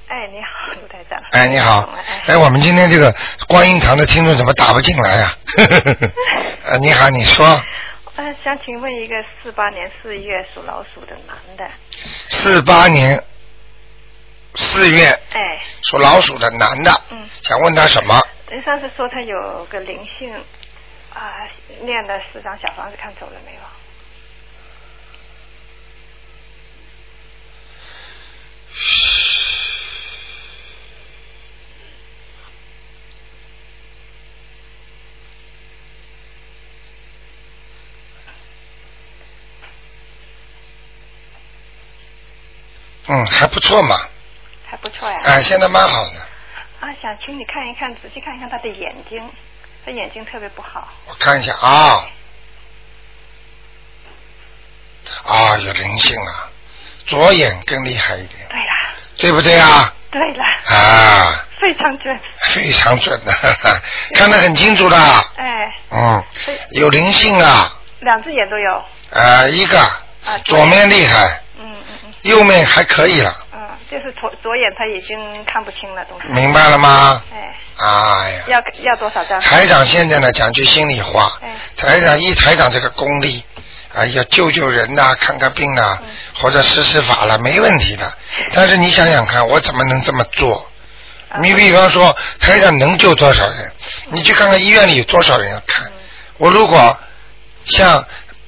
[0.09, 1.16] 哎，你好，卢台长。
[1.31, 1.88] 哎，你好，
[2.27, 3.14] 哎哎，我们今天这个
[3.46, 5.33] 观音堂的听众怎么打不进来呀、
[6.66, 7.46] 呃，你好，你说
[8.14, 11.70] 呃，想请问一个四八年四月属老鼠的男的，
[12.29, 13.18] 四八年
[14.55, 18.20] 四月哎，属老鼠的男的，嗯，想问他什么？
[18.51, 20.31] 您上次说他有个灵性，
[21.14, 21.48] 啊、
[21.81, 23.61] 念了四张小房子，看走了没有？
[43.12, 44.01] 嗯，还不错嘛，
[44.64, 45.20] 还不错呀。
[45.25, 46.20] 哎，现在蛮好的。
[46.81, 49.22] 啊，想请你看一看，仔细看一看他的眼睛，
[49.85, 50.88] 他眼睛特别不好。
[51.07, 52.07] 我看一下啊，
[55.25, 56.48] 啊，有灵性啊，
[57.07, 59.92] 左眼更厉害一点，对啦，对不对啊？
[60.11, 62.18] 对啦，啊，非常准。
[62.40, 63.22] 非常准。
[63.27, 63.33] 的，
[64.14, 64.96] 看得很清楚的，
[65.37, 65.44] 哎，
[65.90, 66.25] 嗯，
[66.70, 68.85] 有灵性啊，两只眼都有。
[69.11, 69.79] 呃，一个。
[70.25, 71.42] 啊，左面厉害，
[72.22, 73.58] 右面还可以了，嗯，
[73.90, 76.28] 就是左左眼他已经看不清了东西。
[76.28, 77.22] 明白了吗？
[77.32, 79.40] 哎，哎呀，要要多少张？
[79.40, 83.44] 台长现在呢讲句心里话哎，台长一台长这个功力，
[83.94, 86.08] 哎呀救救人呐、看看病呐、嗯
[86.40, 88.12] 或者施施法了，没问题的。
[88.52, 90.66] 但是你想想看，我怎么能这么做？
[91.28, 93.72] 啊你比方说，台长能救多少人？
[94.11, 95.90] 你去看看医院里有多少人要看。
[96.38, 96.98] 我如果
[97.64, 98.04] 像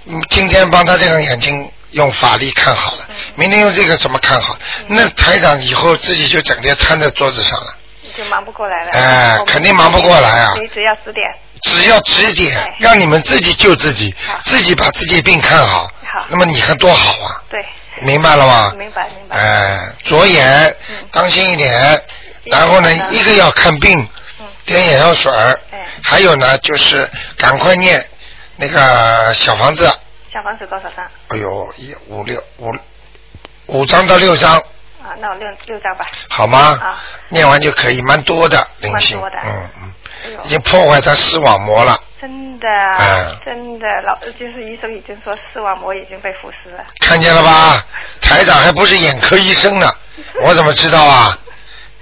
[0.06, 4.56] 嗯今天帮他这个眼睛用法力看好了，明天用这个怎么看好？
[4.88, 7.74] 那台长以后自己就整天瘫在桌子上了。
[8.02, 8.90] 你就忙不过来了。
[8.92, 11.24] 哎肯定忙不过来啊你只要指点。
[11.62, 17.42] 只要指点哎，让你们自己救自己，自己把自己病看好好，那么你看多好啊！
[17.48, 17.64] 对，
[18.02, 18.72] 明白了吗？
[18.76, 19.36] 明白明白。
[19.36, 22.02] 哎，左眼嗯当心一点，
[22.44, 23.98] 然后呢，一个要看病，
[24.40, 25.32] 嗯点眼药水
[26.02, 28.04] 还有呢就是赶快念
[28.56, 29.90] 那个小房子，
[30.34, 31.06] 小房子多少张？
[31.28, 32.68] 哎呦，一五六五
[33.68, 34.58] 五张到六张，
[35.00, 36.04] 啊，那我六六张吧。
[36.28, 37.00] 好吗啊？
[37.28, 39.92] 念完就可以，蛮多的灵性蛮多的，嗯嗯，
[40.24, 41.96] 哎已经破坏他视网膜了。
[42.20, 46.84] 真的，哎真的，老就是医生已经说视网膜已经被腐蚀了。
[47.00, 47.84] 看见了吧？
[48.20, 49.88] 台长还不是眼科医生呢，
[50.42, 51.38] 我怎么知道啊？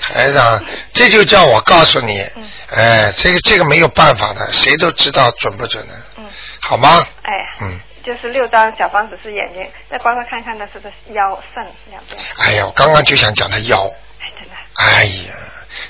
[0.01, 0.61] 台长，
[0.92, 6.25] 这就叫我告诉你，嗯哎，这个这个没有办法的，谁都知道准不准的，嗯，
[6.61, 7.05] 好吗？
[7.23, 12.20] 哎，嗯，就是六张小方子是眼睛，再帮他看看的是不是腰肾两边。
[12.38, 15.34] 哎呀，我刚刚就想讲他腰，哎，真的，哎呀，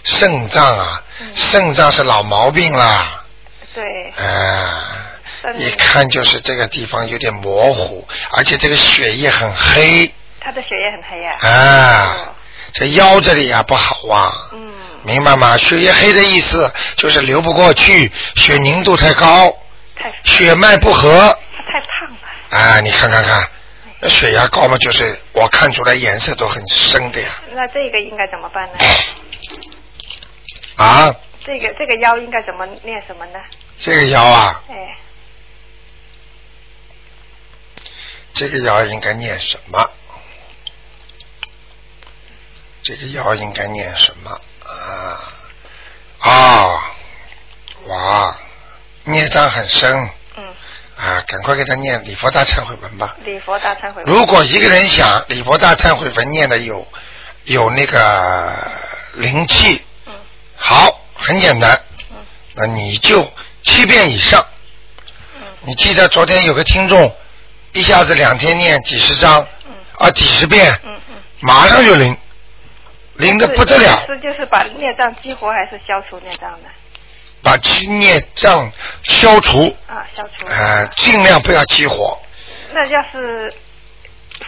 [0.04, 3.24] 肾脏啊，嗯肾脏是老毛病啦，
[3.74, 3.82] 对，
[4.16, 4.74] 哎。
[5.42, 10.08] 肾一看就是这个地方有点模糊，而且这个血液很黑
[10.40, 11.36] 他的血液很黑啊。
[11.40, 12.34] 啊哦，
[12.72, 14.30] 这腰这里啊不好啊。
[14.52, 14.72] 嗯，
[15.02, 15.56] 明白吗？
[15.56, 19.52] 血液黑的意思就是流不过去，血凝度太高，
[19.96, 21.36] 太血脉不和。
[22.52, 23.50] 啊，你看看看，
[24.00, 27.42] 那血压高嘛，就是我看出来颜色都很深的呀。
[27.52, 28.74] 那这个应该怎么办呢？
[30.76, 33.38] 啊，这个这个腰应该怎么念什么呢？
[33.78, 34.74] 这个腰啊，哎，
[38.34, 39.90] 这个腰应该念什么？
[42.82, 44.30] 这个腰应该念什么
[44.64, 45.18] 啊？
[46.20, 46.92] 啊，
[47.86, 48.36] 哇，
[49.04, 50.10] 孽障很深嗯，
[51.02, 51.20] 啊！
[51.26, 53.16] 赶快给他念礼佛大忏悔文吧。
[53.24, 54.14] 礼佛大忏悔文。
[54.14, 56.86] 如果一个人想礼佛大忏悔文念的有
[57.44, 58.56] 有那个
[59.14, 60.14] 灵气，嗯
[60.56, 61.76] 好，很简单，
[62.10, 62.16] 嗯
[62.54, 63.28] 那你就
[63.64, 64.46] 七遍以上。
[65.34, 67.12] 嗯你记得昨天有个听众
[67.72, 71.16] 一下子两天念几十章嗯啊，几十遍，嗯嗯。
[71.40, 72.16] 马上就灵，
[73.14, 76.68] 灵的不得了，是就是把孽障激活还是消除孽障呢？
[77.42, 78.70] 把积孽障
[79.02, 80.46] 消除，啊，消除。
[80.46, 82.20] 呃，尽量不要激活。
[82.72, 83.52] 那要是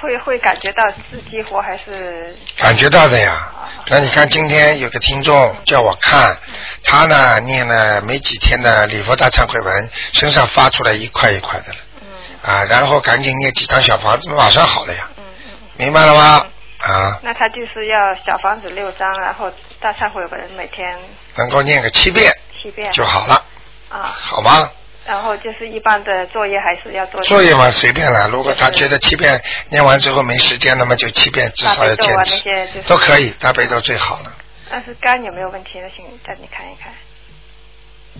[0.00, 2.34] 会会感觉到是激活还是？
[2.56, 3.68] 感觉到的呀啊。
[3.88, 6.36] 那你看，今天有个听众叫我看，
[6.82, 12.06] 他呢念了没几天的礼佛大忏悔文，身上发出来一块一块的了嗯
[12.42, 15.58] 啊，然后赶紧念几张小房子，马上好了呀，嗯嗯嗯。
[15.76, 16.46] 明白了吗？
[16.78, 20.98] 啊，那他就是要小房子六张，然后大忏悔文每天
[21.36, 22.30] 能够念个七遍
[22.64, 22.90] 七遍。
[22.92, 23.44] 就好了，
[23.90, 24.70] 啊，好吗？
[25.06, 32.36] 然后就是一般的作业还是要做作业嘛随便了，如果他觉得七遍念完之后没时间，那么就七遍至少要坚持。
[32.38, 34.34] 些就是，都可以，大悲咒最好了，
[34.70, 35.86] 但是肝有没有问题呢？
[35.94, 36.90] 请带你看一看，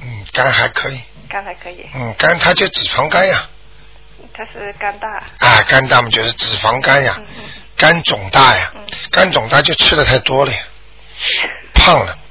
[0.02, 3.48] 嗯，肝还可以，肝还可以，嗯，肝它就脂肪肝呀，
[4.34, 5.08] 它是肝大，
[5.40, 7.18] 啊，肝大嘛就是脂肪肝呀。
[7.78, 8.84] 肝肿大呀，嗯。
[9.10, 10.58] 肝肿大就吃的太多了呀，
[11.74, 12.23] 胖了，对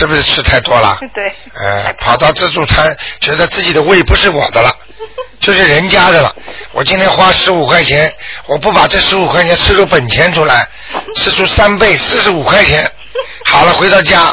[0.00, 0.98] 是不是吃太多了？
[1.12, 4.74] 对，呃，跑到自助餐，觉得自己的胃不是我的了，
[5.40, 6.34] 就是人家的了。
[6.72, 8.10] 我今天花十五块钱，
[8.46, 10.66] 我不把这十五块钱吃出本钱出来，
[11.16, 12.90] 吃出三倍四十五块钱，
[13.44, 14.32] 好了，回到家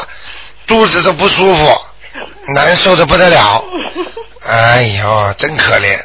[0.66, 1.78] 肚子都不舒服，
[2.54, 3.62] 难受的不得了。
[4.46, 6.00] 哎呦，真可怜。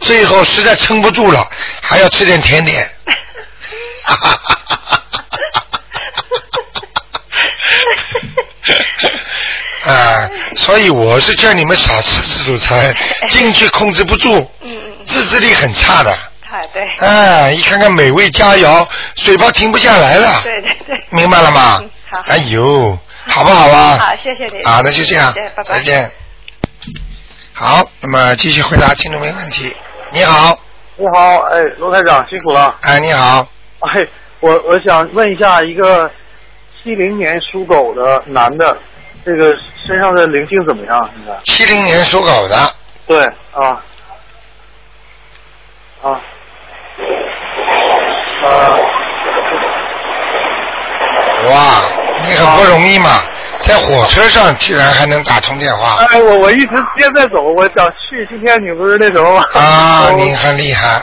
[0.00, 1.48] 最后实在撑不住了，
[1.80, 2.90] 还要吃点甜点。
[9.90, 12.94] 啊，所以我是叫你们少吃自助餐，
[13.28, 16.10] 进去控制不住，嗯嗯自制力很差的。
[16.10, 20.40] 啊对，哎，一看看美味佳肴，嘴巴停不下来了。
[20.44, 21.90] 对对对，明白了吗嗯？
[22.10, 23.96] 好哎呦，好不好啊？
[23.98, 26.10] 好谢谢你啊，那就这样谢谢拜，拜再见。
[27.54, 29.74] 好，那么继续回答听众没问题。
[30.12, 30.58] 你好，
[30.96, 32.76] 你好，哎，罗台长辛苦了。
[32.82, 33.46] 哎，你好，
[33.80, 34.06] 哎，
[34.40, 36.10] 我我想问一下，一个
[36.82, 38.76] 七零年属狗的男的，
[39.24, 39.54] 这个
[39.86, 41.08] 身上的灵性怎么样？
[41.16, 41.40] 现在？
[41.44, 42.56] 七零年属狗的，
[43.06, 43.80] 对啊
[46.02, 46.20] 啊
[48.42, 48.78] 啊，
[51.50, 51.80] 哇，
[52.22, 53.20] 你很不容易嘛，
[53.60, 58.26] 在火车上居然还能打通电话哎，我我一直现在走，我想去。
[58.30, 59.44] 今天你不是那什么吗？
[59.54, 61.00] 啊， 我你很厉害，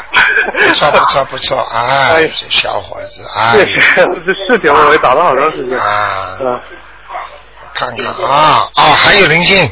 [0.57, 5.77] 不错不错不错，哎 哎，这小伙子，哎这事情我也打了好长时间。
[5.79, 6.59] 啊，嗯，
[7.79, 9.71] 看看啊，啊，还有灵性，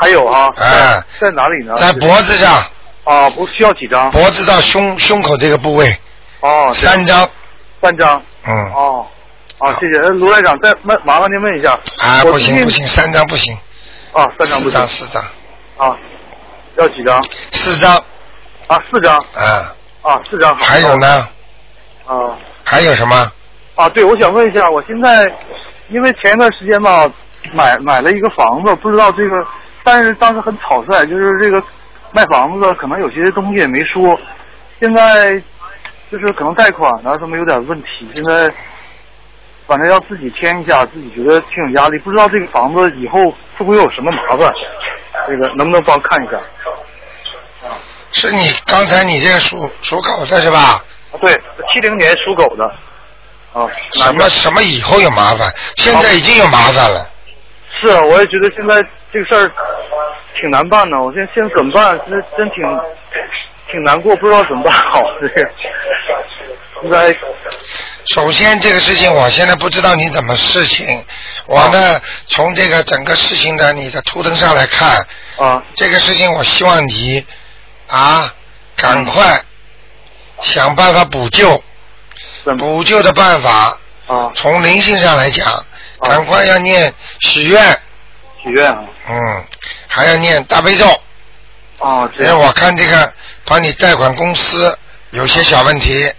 [0.00, 1.74] 还有啊，哎在在哪里呢？
[1.76, 2.64] 在脖子上，
[3.04, 4.10] 啊，不需要几张？
[4.10, 5.96] 脖子到胸胸口这个部位，
[6.40, 7.28] 哦，三张，
[7.80, 8.20] 三张。
[8.46, 9.06] 嗯，哦，
[9.58, 9.98] 啊，谢谢。
[10.00, 11.78] 呃卢院长，再问麻烦您问一下。
[11.98, 13.56] 啊，不行不行，三张不行，
[14.12, 15.22] 啊，三张不行四张。
[15.76, 15.96] 啊，
[16.76, 17.22] 要几张？
[17.52, 17.96] 四张，
[18.66, 19.16] 啊，四张。
[19.34, 20.54] 啊，啊，四张。
[20.56, 20.96] 好还有？
[20.96, 21.28] 呢？
[22.06, 23.32] 啊还有什么？
[23.76, 25.30] 啊，对，我想问一下，我现在
[25.88, 27.10] 因为前一段时间吧，
[27.52, 29.46] 买买了一个房子，不知道这个，
[29.82, 31.62] 但是当时很草率，就是这个
[32.12, 34.18] 卖房子的可能有些东西也没说，
[34.80, 35.34] 现在
[36.10, 38.52] 就是可能贷款呢什么有点问题，现在
[39.66, 43.18] 反正要自己签一下，自己觉得挺有压力，不知道这个房子以后
[43.56, 44.52] 会不会有什么麻烦，
[45.26, 46.38] 这个能不能帮看一下？
[48.12, 50.58] 是你刚才你这个属属狗的是吧？
[51.10, 51.32] 啊，对，
[51.72, 52.64] 七零年属狗的，
[53.52, 55.52] 啊，什么什么以后有麻烦？
[55.76, 57.10] 现在已经有麻烦了。
[57.84, 59.50] 是啊，我也觉得现在这个事儿
[60.40, 61.98] 挺难办的，我现在现在怎么办？
[62.10, 62.62] 真真挺
[63.70, 65.00] 挺难过，不知道怎么办好。
[65.20, 65.48] 这个
[66.82, 67.08] 应该
[68.14, 70.86] 首先，这个事情我现在不知道你怎么事情，
[71.46, 74.96] 我呢从这个整个事情的你的图腾上来看，
[75.38, 77.24] 啊这个事情我希望你
[77.88, 78.32] 啊
[78.76, 79.40] 赶快
[80.42, 81.62] 想办法补救，
[82.58, 85.64] 补救的办法啊从灵性上来讲，
[86.04, 87.78] 赶快要念许愿，
[88.42, 89.44] 许愿啊嗯，
[89.88, 90.86] 还要念大悲咒，
[91.78, 93.12] 哦这因为样我看这个
[93.44, 94.78] 帮你贷款公司
[95.10, 96.10] 有些小问题，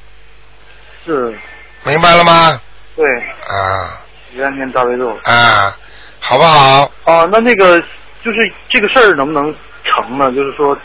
[1.05, 1.37] 是
[1.83, 2.59] 明白了吗？
[2.95, 3.05] 对
[3.47, 5.77] 啊许愿念大悲咒啊，
[6.19, 6.91] 好不好？
[7.03, 7.27] 啊。
[7.31, 7.79] 那那个
[8.23, 10.31] 就是这个事儿能不能成呢？
[10.33, 10.77] 就是说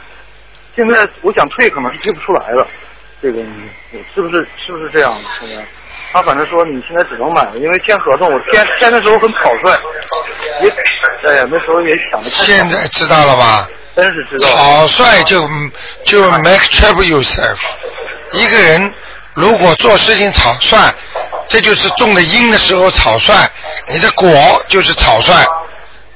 [0.77, 2.67] 现在我想退，可能是退不出来了。
[3.23, 5.29] 这个你是不是是不是这样的？
[5.41, 5.67] 现在
[6.13, 9.71] 他反正说你现在只能买了，因为签合同，我签签的时候很草率，
[10.63, 13.69] 也哎呀那时候也想的太现在知道了吧？
[13.95, 14.49] 真是知道。
[14.49, 15.49] 草率就
[16.05, 17.59] 就 make trouble yourself。
[18.33, 18.93] 一个人
[19.35, 20.77] 如果做事情草率，
[21.49, 23.33] 这就是种的因的时候草率，
[23.89, 24.31] 你的果
[24.69, 25.33] 就是草率，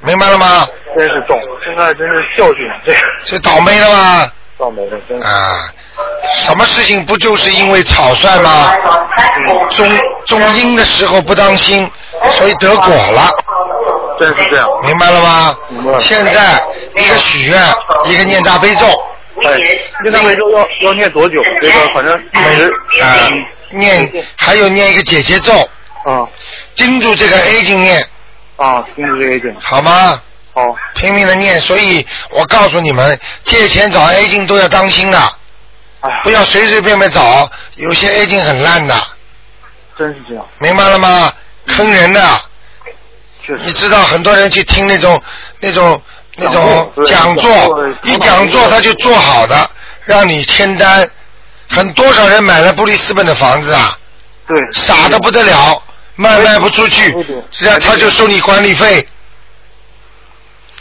[0.01, 0.67] 明白了吗？
[0.97, 4.33] 真是种，现在真是教训这个这倒霉了吧？
[5.23, 5.69] 啊，
[6.45, 8.73] 什么事情不就是因为草率吗？
[9.71, 11.91] 种种因的时候不当心，
[12.31, 13.31] 所以得果了，
[14.19, 14.69] 对是这样。
[14.83, 15.93] 明白了吗明白？
[15.93, 16.61] 了现在
[16.95, 17.61] 一个许愿，
[18.05, 18.87] 一个念大悲咒，
[19.43, 19.59] 哎，
[20.03, 21.43] 念大悲咒要要念多久？
[21.61, 22.71] 这个反正每日
[23.03, 23.29] 啊，
[23.71, 25.53] 念还有念一个姐姐咒，
[26.05, 26.27] 啊
[26.77, 28.03] 盯住这个 A 经念，
[28.57, 29.55] 啊，盯住这个 A 经。
[29.61, 30.21] 好吗？
[30.55, 35.19] 好，拼命的念，所以我告诉你们，借钱找 A 金都要当心的，
[36.23, 38.95] 不要随随便便找，有些 A 金很烂的，
[39.99, 41.33] 真是这样，明白了吗？
[41.67, 42.41] 坑人的，
[43.45, 43.65] 确实。
[43.65, 45.21] 你知道很多人去听那种
[45.61, 46.01] 那种
[46.37, 49.69] 那种讲讲座一讲座他就做好的，
[50.05, 51.09] 让你签单，
[51.69, 53.99] 很多少人买了布里斯本的房子啊，
[54.47, 55.83] 对，傻的不得了，
[56.15, 59.05] 卖卖不出去对对，然后他就收你管理费，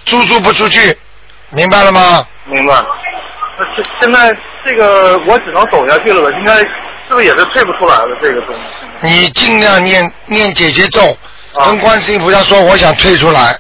[0.06, 0.98] 租租不出去，
[1.50, 2.26] 明白了吗？
[2.46, 2.74] 明白。
[3.58, 4.36] 那现现在
[4.66, 6.38] 这个我只能走下去了吧？
[6.40, 6.68] 应该是
[7.10, 8.18] 不是也是退不出来了？
[8.22, 8.62] 这个东西。
[9.02, 11.02] 你尽量念念姐姐咒，
[11.54, 13.58] 啊跟观世音菩萨说我想退出来，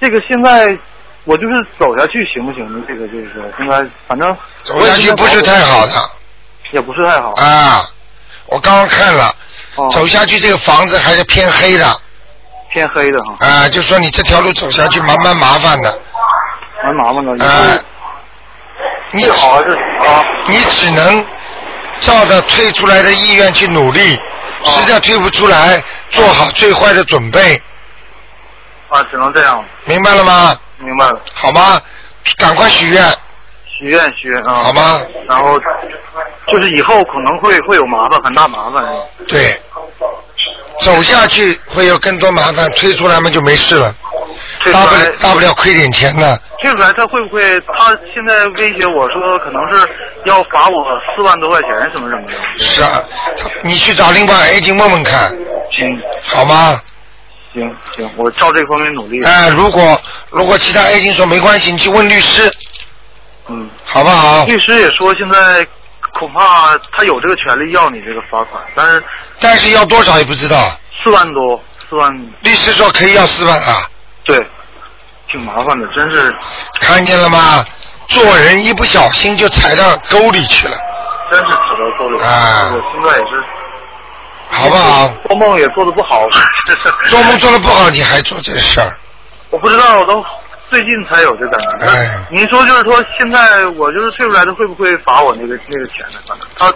[0.00, 0.78] 这个现在
[1.24, 2.84] 我就是走下去行不行呢？
[2.86, 5.92] 这个就是说现在反正走下去不是太好的
[6.72, 7.32] 也不是太好。
[7.32, 7.90] 啊。
[8.46, 9.32] 我刚刚看了，
[9.76, 12.00] 哦走下去这个房子还是偏黑的
[12.72, 16.00] 偏黑的哈，啊，就说你这条路走下去蛮蛮麻烦的
[16.84, 17.36] 蛮麻烦的。
[17.36, 17.84] 以啊后。
[19.12, 21.26] 你最好还是啊，你只能
[22.00, 24.16] 照着退出来的意愿去努力，
[24.62, 27.60] 哦实在退不出来，做好最坏的准备，
[28.88, 29.64] 啊，只能这样。
[29.84, 30.56] 明白了吗？
[30.78, 31.82] 明白了，好吗？
[32.36, 33.02] 赶快许愿，
[33.66, 34.54] 许愿许愿啊。
[34.62, 35.00] 好吗？
[35.28, 35.58] 然后
[36.46, 38.84] 就是以后可能会会有麻烦，很大麻烦。
[39.26, 39.60] 对，
[40.80, 43.94] 走下去会有更多麻烦，推出来嘛就没事了，
[44.72, 46.38] 大不了大不了亏点钱呢。
[46.60, 47.60] 退出来他会不会？
[47.60, 49.88] 他现在威胁我说可能是
[50.24, 50.84] 要罚我
[51.16, 52.34] 四万多块钱什么什么的。
[52.58, 53.02] 是啊，
[53.62, 55.30] 你去找另外 A 经问问看，
[55.70, 55.86] 行
[56.24, 56.80] 好吗？
[57.52, 59.24] 行行，我照这方面努力。
[59.24, 60.00] 哎、如果
[60.30, 62.50] 如果其他 A 经说没关系，你去问律师，
[63.48, 64.44] 嗯，好不好？
[64.44, 65.66] 律师也说现在
[66.14, 69.04] 恐怕他有这个权利要你这个罚款，但是
[69.40, 70.56] 但是要多少也不知道。
[71.02, 72.10] 四万多，四万
[72.42, 73.88] 律师说可以要四万啊，
[74.24, 74.46] 对，
[75.30, 76.34] 挺麻烦的，真是
[76.80, 77.64] 看见了吗？
[78.08, 80.76] 做人一不小心就踩到沟里去了，
[81.30, 82.26] 真是踩到沟里了。
[82.26, 83.44] 啊我现在也是
[84.50, 85.08] 好不好？
[85.28, 86.28] 做梦也做的不好，
[87.08, 88.96] 做梦做的不好，你还做这事儿？
[89.50, 90.24] 我不知道，我都
[90.70, 91.86] 最近才有这感觉。
[91.86, 96.36] 哎您说就是说，现在我就是退出来的，会不会罚我那个那个钱呢？
[96.56, 96.72] 他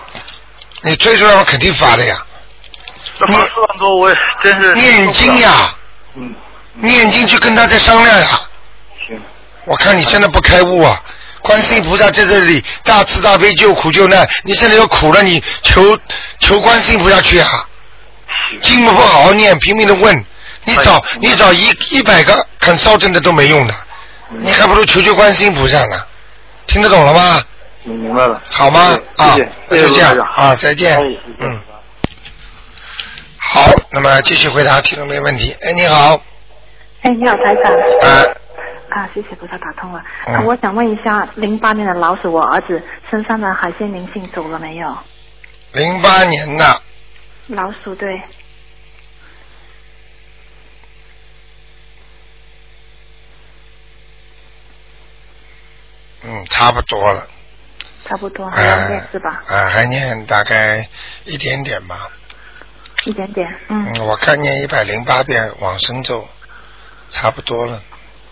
[0.82, 2.16] 你退出来我肯定罚的呀。
[3.18, 5.38] 这罚四万多，我也真是念经。
[5.38, 5.74] 呀，
[6.16, 6.34] 嗯，
[6.74, 8.26] 念经去跟他再商量呀。
[9.06, 9.20] 行，
[9.64, 11.00] 我看你真的不开悟啊！
[11.40, 15.96] 观世音菩萨在这里大慈大悲救苦救难，你现在有苦了，你求
[16.40, 17.68] 求观世音菩萨去啊！
[18.62, 20.24] 经不不好好念，拼命的问，
[20.64, 23.74] 你找你找一一百个 consultant 都没用的，
[24.30, 25.96] 你还不如求求观世音菩萨呢。
[26.66, 27.42] 听得懂了吗？
[27.82, 28.40] 明明白了。
[28.50, 28.98] 好吗？
[29.18, 29.36] 啊
[29.68, 30.98] 那就这样啊，再见。
[31.38, 31.60] 嗯。
[33.38, 35.54] 好，那么继续回答听众没问题。
[35.60, 36.20] 哎，你好，
[37.02, 38.10] 哎，你好，台长。
[38.10, 38.24] 啊，
[38.88, 40.02] 啊，谢谢菩萨打通了。
[40.26, 44.96] 嗯啊我想问一下，零八年的老鼠，我儿子身上的海鲜灵性走了没有？
[45.72, 46.80] 零八年的
[47.48, 48.08] 老鼠对，
[56.24, 57.26] 嗯，差不多了。
[58.06, 59.42] 差不多还要哎念是吧？
[59.46, 60.86] 啊，还念大概
[61.24, 62.08] 一点点吧。
[63.06, 63.92] 一点点，嗯。
[63.94, 66.26] 嗯，我看念一百零八遍往生咒，
[67.10, 67.82] 差不多了。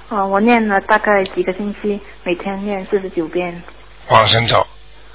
[0.09, 3.63] 哦，我念了大概几个星期，每天念四十九遍。
[4.09, 4.67] 往生咒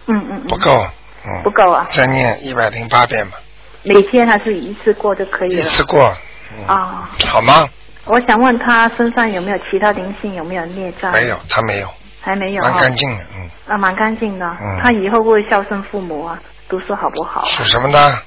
[0.07, 0.47] 嗯嗯嗯。
[0.47, 0.87] 不够，
[1.25, 3.37] 嗯，不够啊，再念一百零八遍吧，
[3.83, 5.69] 每天还是一次过就可以了一。
[5.69, 6.11] 次过，
[6.57, 7.67] 嗯，啊、好吗？
[8.05, 11.11] 我想问他身上有没有其他灵性，有没有孽障？
[11.11, 11.93] 没有，他没有，
[12.27, 12.75] 还没有、蛮哦。
[12.77, 13.49] 干净的，嗯。
[13.67, 14.45] 啊，蛮干净的。
[14.59, 16.39] 嗯他以后会不会孝顺父母啊？
[16.67, 17.45] 读书好不好？
[17.45, 18.21] 属什么的？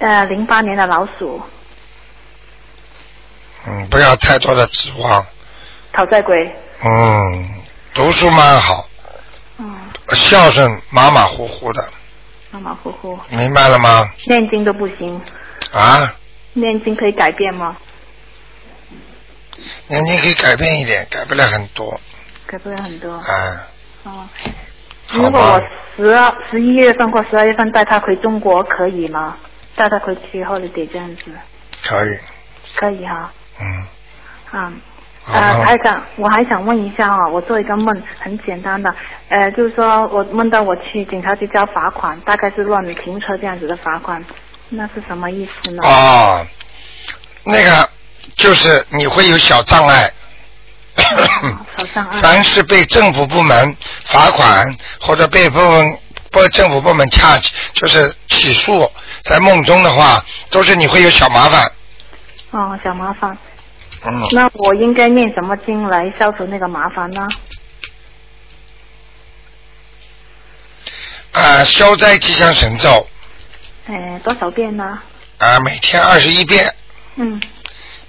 [0.00, 1.40] 呃，零八年的老鼠，
[3.66, 5.24] 嗯，不要太多的指望，
[5.92, 6.52] 讨债鬼。
[6.84, 7.48] 嗯，
[7.94, 8.88] 读书蛮好，
[9.58, 9.76] 嗯，
[10.08, 11.84] 孝顺马马虎虎的，
[12.50, 14.08] 马马虎虎，明白了吗？
[14.26, 15.20] 念经都不行。
[15.72, 16.14] 啊，
[16.54, 17.76] 念经可以改变吗？
[19.88, 22.00] 年龄可以改变一点，改不了很多
[22.48, 23.12] 改不了很多。
[23.12, 23.22] 啊。
[24.04, 24.28] 哦，
[25.12, 25.60] 如果我
[25.96, 29.36] 十二、十一月份或十二月份带他回中国，可以吗？
[29.76, 31.24] 带他回去或者得这样子，
[31.84, 32.18] 可以，
[32.74, 33.30] 可以哈。
[33.60, 33.86] 嗯，
[34.52, 34.80] 嗯。
[35.20, 38.94] 好呃，吧台长，我还想问一下哈、我做一个梦，很简单的，
[39.28, 44.24] 呃，就是说我梦到我去警察局交罚款，大概是乱停车这样子的罚款，
[44.70, 45.82] 那是什么意思呢？
[45.82, 46.46] 哦，
[47.44, 47.90] 那个
[48.36, 50.10] 就是你会有小障碍。
[52.20, 55.98] 凡是被政府部门罚款或者被部门
[56.30, 57.38] 被政府部门掐
[57.72, 58.90] 就是起诉，
[59.24, 61.70] 在梦中的话，都是你会有小麻烦。
[62.50, 63.36] 哦，小麻烦。
[64.04, 67.26] 嗯，那我应该念什么经来消除那个麻烦呢？
[71.32, 73.08] 啊，消灾吉祥神咒
[73.86, 74.98] 哎，多少遍呢？
[75.38, 76.74] 啊，每天二十一遍。
[77.16, 77.40] 嗯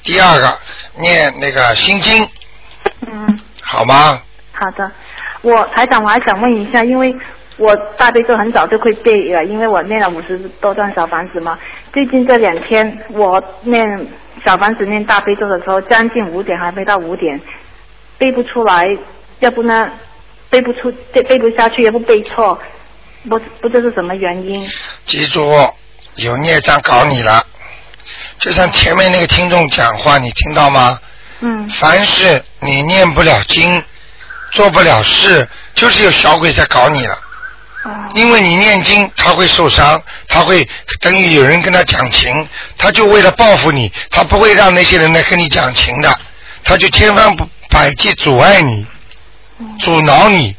[0.03, 0.59] 第二个
[0.95, 2.29] 念那个心经，
[3.07, 4.21] 嗯，好吗？
[4.51, 4.91] 好的。
[5.41, 7.15] 我台长，我还想问一下，因为
[7.57, 11.57] 我大悲咒很早就会背了，因为我念了五十多段小房子嘛。
[11.93, 13.85] 最近这两天我念
[14.45, 17.39] 小房子念大悲咒的时候，将近五点还没到五点，
[18.17, 18.85] 背不出来，
[19.39, 19.89] 要不呢
[20.49, 22.59] 背不出背背不下去，也不背错，
[23.29, 24.61] 不不知是什么原因。
[25.05, 25.41] 记住，
[26.15, 27.41] 有孽障搞你了。
[28.39, 30.99] 就像前面那个听众讲话，你听到吗？
[31.41, 33.83] 嗯凡是你念不了经，
[34.51, 37.13] 做不了事，就是有小鬼在搞你了。
[37.83, 40.67] 啊因为你念经，他会受伤，他会
[40.99, 46.09] 等于有人跟他讲情，他就为了报复你，他不会让那些人来跟你讲情的，
[46.63, 47.35] 他就千方
[47.69, 48.85] 百计阻碍你，
[49.79, 50.55] 阻挠你。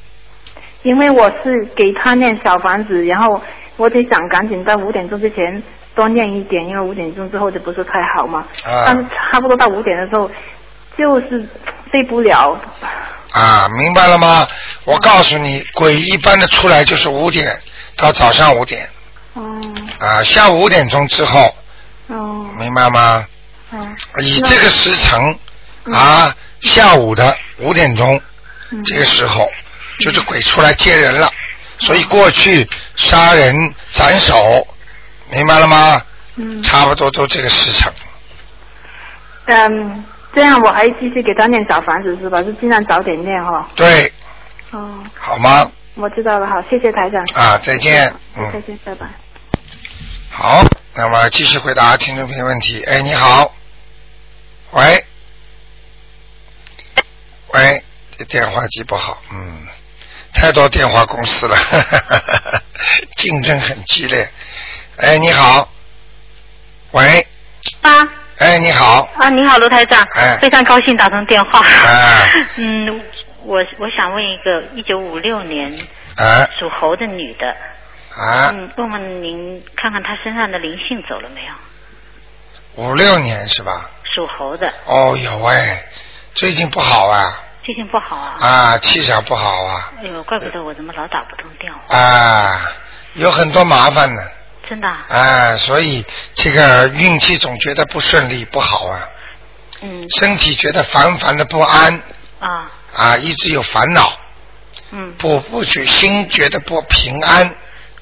[0.83, 3.43] 因为我是给他念小房子，然后
[3.77, 5.63] 我得想赶紧在五点钟之前
[5.95, 8.47] 多念一点，因为五点钟之后就不是太好嘛。
[8.65, 10.31] 啊但是差不多到五点的时候，
[11.01, 11.49] 就是
[11.91, 12.55] 飞不了。
[13.33, 14.47] 啊，明白了吗？
[14.85, 17.47] 我告诉你，鬼一般的出来就是五点
[17.97, 18.87] 到早上五点，
[19.33, 19.43] 哦
[19.99, 21.55] 啊，下午五点钟之后，
[22.09, 23.27] 哦明白吗？
[23.71, 23.97] 啊。
[24.19, 25.39] 以这个时辰
[25.95, 28.21] 啊，下午的五点钟，
[28.85, 29.51] 这个时候
[30.01, 31.31] 就是鬼出来接人了，
[31.79, 33.57] 所以过去杀人
[33.91, 34.67] 斩首，
[35.31, 36.03] 明白了吗？
[36.37, 37.93] 嗯差不多都这个时辰。
[39.47, 40.05] 嗯，
[40.35, 42.43] 这样我还继续给他念小房子是吧？
[42.43, 43.69] 就尽量早点念哈。
[43.75, 44.13] 对，
[44.71, 45.71] 哦，好吗？
[45.97, 47.21] 我知道了，好，谢谢台长。
[47.35, 48.15] 啊，再见。
[48.37, 49.07] 嗯再，见，拜拜。
[50.31, 50.63] 好，
[50.95, 52.83] 那么继续回答听众朋友问题。
[52.85, 53.53] 哎，你好，
[54.71, 55.05] 喂，
[57.53, 57.83] 喂，
[58.17, 59.67] 这电话机不好，嗯，
[60.33, 61.57] 太多电话公司了，
[63.17, 64.31] 竞争很激烈。
[64.99, 65.69] 哎，你好，
[66.93, 67.27] 喂，
[67.83, 68.09] 啊
[68.41, 70.39] 哎，你好，啊，你好，卢台长，哎。
[70.41, 71.61] 非常高兴打通电话。
[71.61, 72.33] 哎。
[72.57, 73.03] 嗯，
[73.45, 75.71] 我我想问一个，一九五六年
[76.17, 77.49] 哎属猴的女的，
[78.17, 82.83] 啊，嗯，问问您看看她身上的灵性走了没有？
[82.83, 83.91] 五六年是吧？
[84.15, 85.85] 属猴的，哦，有哎，
[86.33, 88.37] 最近不好啊，最近不好啊。
[88.41, 92.59] 啊，气场不好啊，哎呦，怪不得我怎么老打不通电话，啊，
[93.17, 94.23] 有很多麻烦呢。
[94.69, 95.05] 真的啊。
[95.09, 96.05] 啊，所以
[96.35, 99.09] 这个运气总觉得不顺利不好啊，
[99.83, 100.09] 嗯。
[100.11, 102.03] 身体觉得烦烦的不安。
[102.39, 102.71] 啊。
[102.95, 104.13] 啊，一直有烦恼，
[104.91, 105.13] 嗯。
[105.19, 107.55] 不不觉心觉得不平安，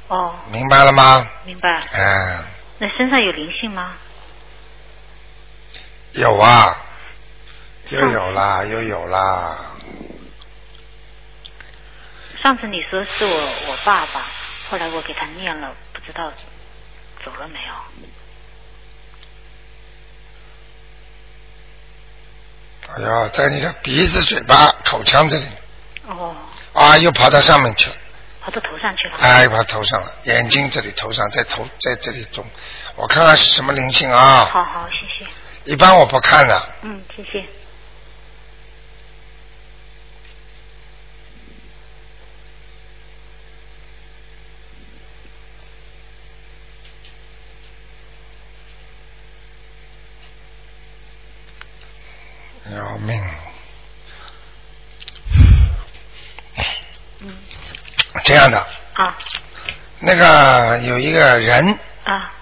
[0.08, 1.24] 哦，明白了吗？
[1.44, 1.80] 明白。
[1.92, 2.44] 嗯，
[2.78, 3.94] 那身上有灵性吗？
[6.12, 6.74] 有啊，
[7.90, 9.56] 又有啦，又有啦，
[12.42, 13.36] 上次你说是我
[13.68, 14.22] 我爸爸，
[14.70, 16.32] 后来我给他念了，不知道
[17.22, 17.74] 走了没有？
[22.96, 25.44] 哎呀，在你的鼻子、嘴巴、口腔这里
[26.06, 26.34] 哦，
[26.72, 27.96] 啊，又跑到上面去了，
[28.40, 29.18] 跑到头上去了。
[29.18, 32.42] 哎，跑到头上了，眼睛这里、头上，在头在这里中，
[32.96, 34.46] 我看看是什么灵性啊？
[34.46, 35.30] 好好，谢谢。
[35.70, 36.74] 一般我不看的。
[36.80, 37.46] 嗯，谢谢。
[52.76, 53.20] 要命！
[58.24, 59.16] 这样的，啊。
[60.00, 61.78] 那个有一个人。
[62.04, 62.32] 啊。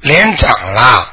[0.00, 1.08] 脸长了，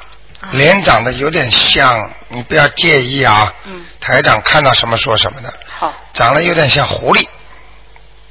[0.52, 3.54] 脸长得有点像，你不要介意啊。
[3.66, 3.86] 嗯。
[4.00, 7.28] 台长看到什么说什么的，好，长得有点像狐狸。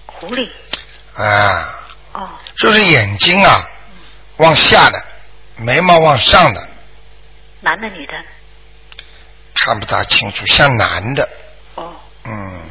[0.06, 0.48] 狐狸。
[1.14, 1.80] 啊，
[2.12, 2.30] 哦。
[2.56, 3.64] 就是眼睛啊
[4.36, 5.02] 往下的，
[5.56, 6.70] 眉毛往上的，
[7.60, 8.12] 男的女的？
[9.64, 11.28] 看不大清楚，像男的。
[11.76, 11.92] 哦。
[12.24, 12.62] 嗯，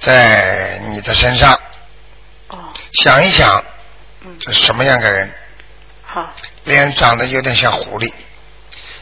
[0.00, 1.52] 在你的身上。
[2.48, 2.58] 哦。
[2.94, 3.64] 想一想，
[4.22, 5.32] 嗯，这什么样个人？
[6.04, 6.28] 好。
[6.64, 8.12] 脸长得有点像狐狸，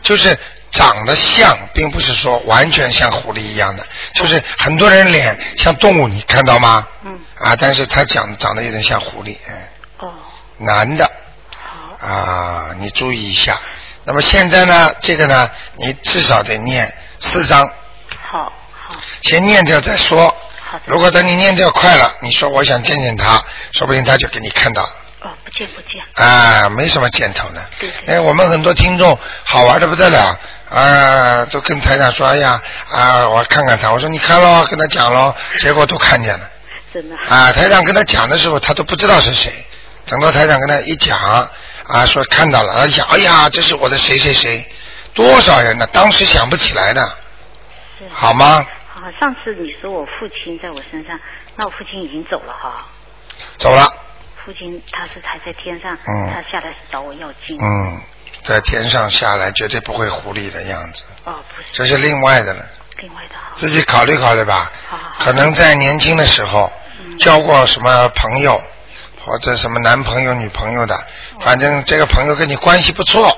[0.03, 0.38] 就是
[0.70, 6.86] 长得像，并不是说完全像狐狸一样的，就是很多人脸像动物，你看到吗？
[7.03, 7.18] 嗯。
[7.38, 9.57] 啊，但是他长长得有点像狐狸，嗯。
[10.00, 10.12] 哦。
[10.59, 11.11] 男的。
[11.57, 12.07] 好。
[12.07, 13.59] 啊，你注意一下。
[14.05, 17.68] 那么现在呢，这个呢，你至少得念四张。
[18.30, 18.53] 好。
[18.88, 18.96] 好。
[19.22, 20.26] 先念掉再说。
[20.64, 20.84] 好的。
[20.86, 23.42] 如果等你念掉快了，你说我想见见他，
[23.72, 24.90] 说不定他就给你看到了。
[25.20, 26.26] 哦，不见不见。
[26.26, 27.61] 啊，没什么见头呢。
[27.78, 28.16] 对对。
[28.16, 30.36] 哎，我们很多听众好玩的不得了，
[30.68, 36.50] 啊，都跟台长说，哎呀，啊，我看看他，我说你看喽，跟他讲喽，结果都看见了。
[36.92, 37.16] 真的。
[37.28, 39.53] 啊，台长跟他讲的时候，他都不知道是谁，
[40.07, 41.48] 等到台长跟他一讲，
[41.88, 44.66] 啊，说看到了，他想，哎呀，这是我的谁谁谁，
[45.14, 45.86] 多少人呢？
[45.92, 47.18] 当时想不起来的。
[48.10, 48.64] 好吗？
[48.94, 51.18] 好，上次你说我父亲在我身上，
[51.56, 52.86] 那我父亲已经走了哈。
[53.58, 53.86] 走了。
[54.44, 57.56] 父亲他是还在天上，嗯他下来找我要经。
[57.60, 58.00] 嗯，
[58.42, 61.68] 在天上下来绝对不会狐狸的样子，哦，不是。
[61.72, 62.64] 这是另外的了。
[62.98, 63.52] 另外的哈。
[63.54, 64.70] 自己考虑考虑吧。
[64.88, 65.24] 好好好。
[65.24, 68.60] 可能在年轻的时候嗯交过什么朋友，
[69.24, 70.96] 或者什么男朋友、女朋友的，
[71.40, 73.36] 反正这个朋友跟你关系不错，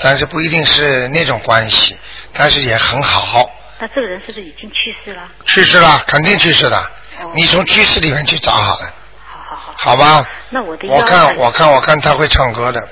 [0.00, 1.98] 但是不一定是那种关系，
[2.32, 3.48] 但是也很好。
[3.78, 5.28] 那这个人是不是已经去世了？
[5.46, 6.76] 去世了，肯定去世的。
[7.20, 8.86] 哦你从去世里面去找好了，
[9.24, 9.74] 好好好。
[9.76, 10.24] 好吧？
[10.50, 12.88] 那我的腰我看，我看，我看他会唱歌的，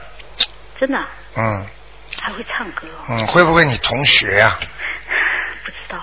[0.80, 1.66] 真的啊嗯
[2.22, 3.04] 还会唱歌哦？
[3.08, 4.58] 嗯，会不会你同学呀、
[5.64, 5.98] 不知道。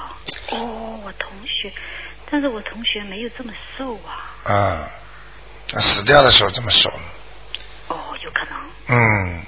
[0.57, 1.71] 哦，我同学，
[2.29, 4.51] 但是我同学没有这么瘦啊。
[4.51, 4.89] 啊？
[4.89, 4.98] 他
[5.79, 6.89] 死掉的时候这么瘦，
[7.87, 8.59] 哦，有可能。
[8.87, 9.45] 嗯，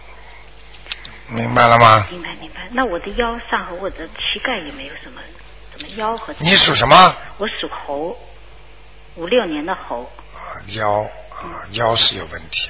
[1.29, 2.05] 明白了吗？
[2.11, 2.67] 明白明白。
[2.71, 5.21] 那我的腰上和我的膝盖也没有什么，
[5.75, 6.33] 怎么腰和。
[6.39, 7.15] 你属什么？
[7.37, 8.17] 我属猴，
[9.15, 12.69] 五六年的猴，啊，腰啊，腰是有问题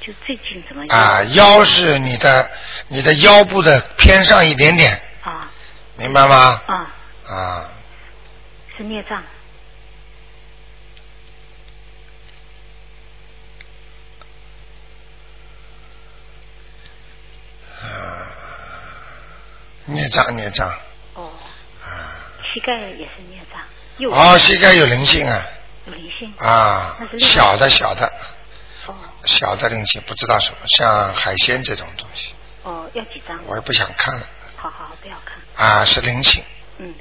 [0.00, 2.50] 就最近怎么啊，腰是你的
[2.88, 5.50] 你的腰部的偏上一点点，啊
[5.96, 6.60] 明白吗？
[6.66, 6.94] 啊
[7.28, 7.68] 啊，
[8.76, 9.22] 是孽障。
[19.86, 20.68] 孽障孽障。
[21.14, 21.32] 哦，
[21.82, 21.88] 啊，
[22.52, 23.60] 膝盖也是孽障。
[23.98, 24.12] 右。
[24.12, 25.42] 哦，膝盖有灵性啊。
[25.86, 26.32] 有灵性。
[26.38, 28.06] 啊小的小的。
[28.86, 28.94] 哦。
[29.24, 33.38] 小的灵性，不知道什么，像海鲜这种东西，哦，要几张？
[33.46, 34.26] 我也不想看了。
[34.56, 35.66] 好好不要看。
[35.66, 36.42] 啊，是灵性。
[36.78, 36.94] 嗯，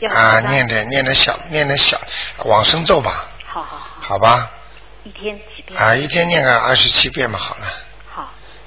[0.00, 2.00] 要啊，念点念点小念点小
[2.44, 4.50] 往生咒吧，好好好，好吧？
[5.04, 5.80] 一天几遍？
[5.80, 7.66] 啊，一天念个二十七遍嘛，好了，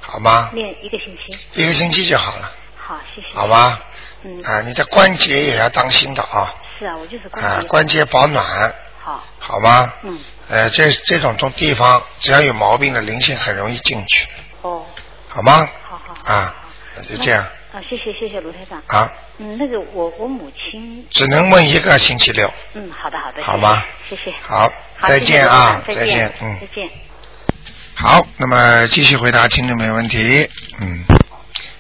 [0.10, 0.50] 好，吗？
[0.54, 1.38] 练一个星期。
[1.62, 3.28] 一个星期就好了，好，谢谢。
[3.34, 3.78] 好吗？
[4.24, 9.94] 嗯，啊，你的关节也要当心的啊，是啊，我就是关啊，关节保暖，好，好吗？
[10.04, 14.28] 嗯，呃，这这种种地方，只要有毛病的灵性很容易进去，
[14.62, 14.86] 哦，
[15.28, 15.70] 好吗？
[15.90, 16.34] 好好好。
[16.34, 16.56] 啊，
[16.96, 17.44] 那就这样
[17.74, 18.82] 啊，谢谢谢谢卢台长。
[18.88, 24.34] 啊，嗯，那个我我母亲，只能问一个星期六，嗯，好的好的，好吗谢谢。
[24.42, 26.68] 好，好再见啊，再见，嗯再。
[26.68, 26.90] 见。
[28.00, 30.48] 好，那么继续回答听众没问题，
[30.80, 31.04] 嗯，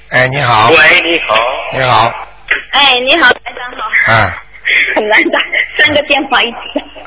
[0.10, 1.38] 哎，你好，喂，你好。
[1.74, 2.12] 你好，
[2.72, 4.14] 哎，你好，台长好。
[4.14, 4.44] 啊，
[4.96, 5.40] 很难打，
[5.78, 6.58] 三个电话一起。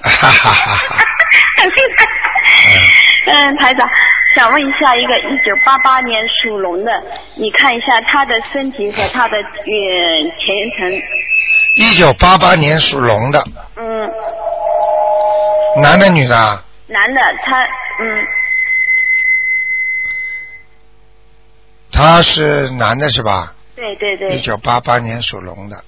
[0.03, 0.97] 哈哈哈哈，
[3.27, 3.89] 嗯，台长，
[4.37, 6.93] 想问一下，一个一九八八年属龙的，
[7.35, 9.43] 你看一下他的身体和他的呃
[10.39, 11.03] 前程。
[11.75, 13.43] 一九八八年属龙的，
[13.77, 14.09] 嗯，
[15.83, 16.63] 男的女的啊？
[16.87, 17.61] 男的，他
[18.03, 18.27] 嗯
[22.01, 23.55] 他是男的是吧？
[23.77, 24.39] 对对对。
[24.39, 25.85] 一九八八年属龙的。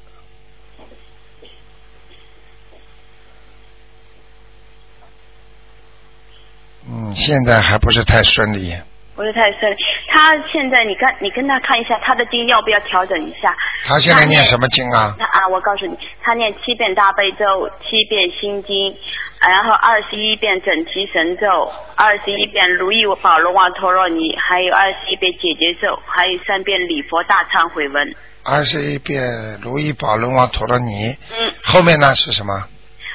[6.86, 8.76] 嗯，现在还不是太顺利。
[9.14, 9.76] 不是太深。
[10.08, 13.54] 他现在你看，你跟他看一下他的经要不要调整一下？
[13.84, 15.14] 他现在念什么经啊？
[15.18, 18.96] 那啊，我告诉你，他念七遍大悲咒，七遍心经，
[19.40, 28.14] 然后二十一遍准提神咒，二十一遍如意宝龙王陀罗尼，还有二十一遍解结咒，还有三遍礼佛大忏悔文。
[28.44, 29.22] 二十一遍
[29.62, 31.16] 如意宝轮王陀罗尼。
[31.38, 31.52] 嗯。
[31.62, 32.52] 后面呢是什么？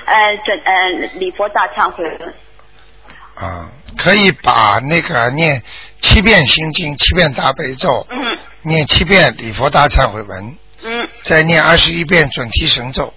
[0.05, 0.89] 呃，准呃
[1.19, 2.33] 礼佛大忏悔文。
[3.39, 5.61] 啊，可以把那个念
[6.01, 13.13] 七遍心经、七遍大悲咒，嗯念七遍礼佛大忏悔文，嗯，再念二十一遍准提神咒。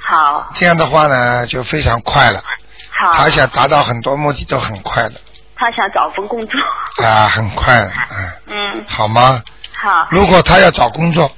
[0.00, 0.50] 好。
[0.54, 2.42] 这样的话呢，就非常快了。
[2.90, 3.12] 好。
[3.12, 5.20] 他想达到很多目的都很快的
[5.56, 7.04] 他想找份工作。
[7.04, 8.06] 啊，很快了，啊，
[8.46, 9.42] 嗯嗯，好吗？
[9.72, 11.30] 好，如果他要找工作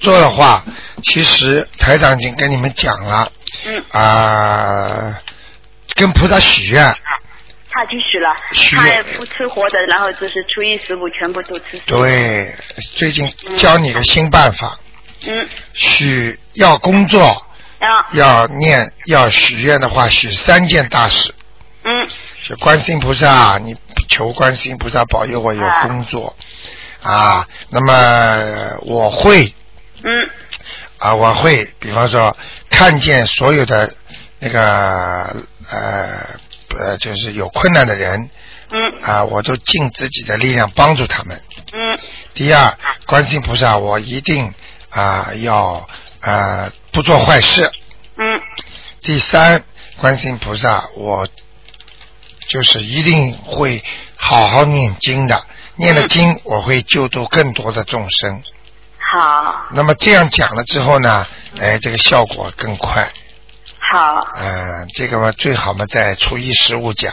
[0.00, 0.64] 做的话，
[1.02, 3.30] 其实台长已经跟你们讲了
[3.66, 5.20] 嗯，啊、
[5.94, 6.94] 跟菩萨许愿，
[7.74, 11.82] 他去许了，许他也不吃活的，然后就是初一十五全部都吃素。
[11.86, 12.54] 对，
[12.94, 14.78] 最近教你个新办法，
[15.26, 17.44] 嗯，许要工作
[17.80, 21.34] 要，要念要许愿的话，许三件大事。
[21.82, 22.08] 嗯，
[22.44, 23.74] 就观世音菩萨，你
[24.08, 26.36] 求观世音菩萨保佑我有工作。
[27.02, 27.48] 啊。
[27.70, 29.52] 那么我会
[30.04, 30.30] 嗯，
[30.98, 32.36] 啊，我会，比方说
[32.70, 33.92] 看见所有的
[34.38, 35.36] 那个
[35.70, 36.38] 呃
[36.78, 38.30] 呃，就是有困难的人
[38.70, 41.40] 嗯，啊，我都尽自己的力量帮助他们。
[41.72, 41.98] 嗯，
[42.34, 44.52] 第二，观世音菩萨，我一定
[44.90, 45.88] 啊要
[46.20, 47.70] 啊不做坏事。
[48.16, 48.40] 嗯，
[49.00, 49.62] 第三，
[49.98, 51.28] 观世音菩萨，我
[52.48, 53.82] 就是一定会
[54.16, 55.44] 好好念经的，
[55.76, 58.42] 念了经我会救度更多的众生。
[58.98, 61.26] 好，那么这样讲了之后呢，
[61.60, 63.08] 哎，这个效果更快。
[63.92, 67.12] 好，嗯、这个嘛最好嘛在初一十五讲，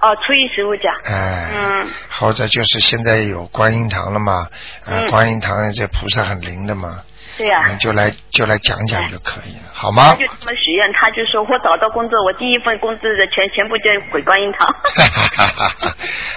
[0.00, 0.94] 哦，初一十五讲。
[1.04, 4.46] 哎、嗯，或者就是现在有观音堂了嘛，
[4.84, 7.02] 呃，嗯观音堂这菩萨很灵的嘛，
[7.36, 10.16] 对呀、你就来就来讲讲就可以了，好吗他吗？
[10.16, 14.68] 就这么许愿，他就说我找到工作，我第一份工资的全全部就回观音堂。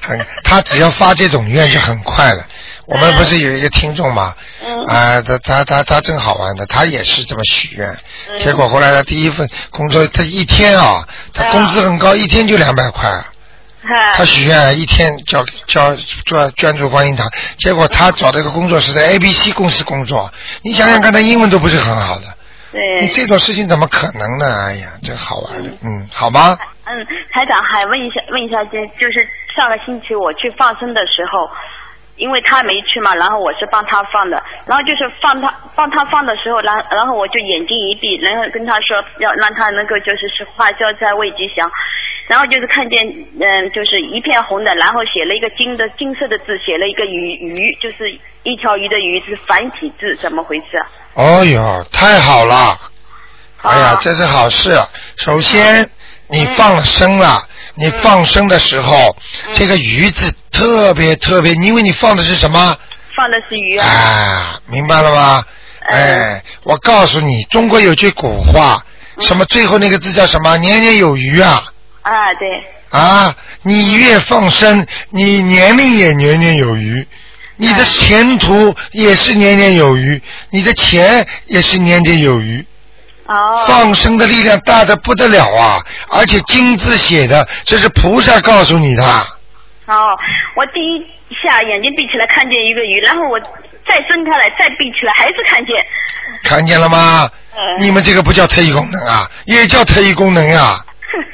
[0.01, 2.43] 很，他只要发这种愿就很快了。
[2.85, 4.33] 我们不是有一个听众嘛？
[4.65, 7.87] 嗯啊，他他他他真好玩的，他也是这么许愿，
[8.29, 13.09] 嗯结果后来他第一份工作，他一天啊，他工资很高，一天就两百块。
[14.13, 17.27] 他许愿一天交交捐捐助观音堂，
[17.57, 22.25] 结果他找的一个工作是在 ABC 公司工作，你想想看，他英文都不是很好的，
[22.71, 23.01] 对。
[23.01, 24.65] 你这种事情怎么可能呢？
[24.67, 26.55] 哎呀，真好玩的，嗯，好吗？
[26.85, 31.49] 嗯，台长还问一下，问一下，就就是上个星期我去放生的时候，
[32.21, 41.67] 因为他没去嘛，然后我是帮他放的，然后就是放他帮他放的时候，然然后我就眼睛一闭，然后跟他说要让他能够就是是花消灾慰吉祥，
[42.27, 43.01] 然后就是看见
[43.41, 48.11] 嗯就是一片红的，然后写了一个金的金色的字，写了一个鱼鱼，就是
[48.43, 50.85] 一条鱼的鱼是繁体字，怎么回事啊？
[51.15, 52.77] 哦哟，太好了！
[53.63, 54.71] 哎呀啊，这是好事。
[55.17, 55.89] 首先，
[56.29, 57.39] 你放了生了，
[57.75, 59.15] 你嗯放生的时候，
[59.55, 62.77] 这个鱼字特别特别，因为你放的是什么？
[63.15, 63.87] 放的是鱼啊。
[63.87, 65.43] 啊，明白了吗？
[65.89, 65.97] 嗯
[66.35, 68.85] 哎，我告诉你，中国有句古话，
[69.17, 70.55] 嗯什么最后那个字叫什么？
[70.57, 71.71] 年年有余啊！
[72.03, 72.99] 啊，对。
[72.99, 77.07] 啊，你越放生，你年龄也年年有余，
[77.55, 82.65] 你的前途也是年年有余，你的钱也是年年有余。
[83.31, 83.65] 哦。
[83.67, 85.79] 放生的力量大的不得了啊！
[86.09, 89.03] 而且金字写的，这是菩萨告诉你的。
[89.85, 90.17] 哦，
[90.55, 91.05] 我第一
[91.41, 95.75] 下眼睛闭起来看见一个鱼，然后我再睁开来再闭起来还是看见。
[96.43, 97.29] 看见了吗？
[97.53, 100.79] 嗯你们这个不叫特异功能啊，也叫特异功能呀、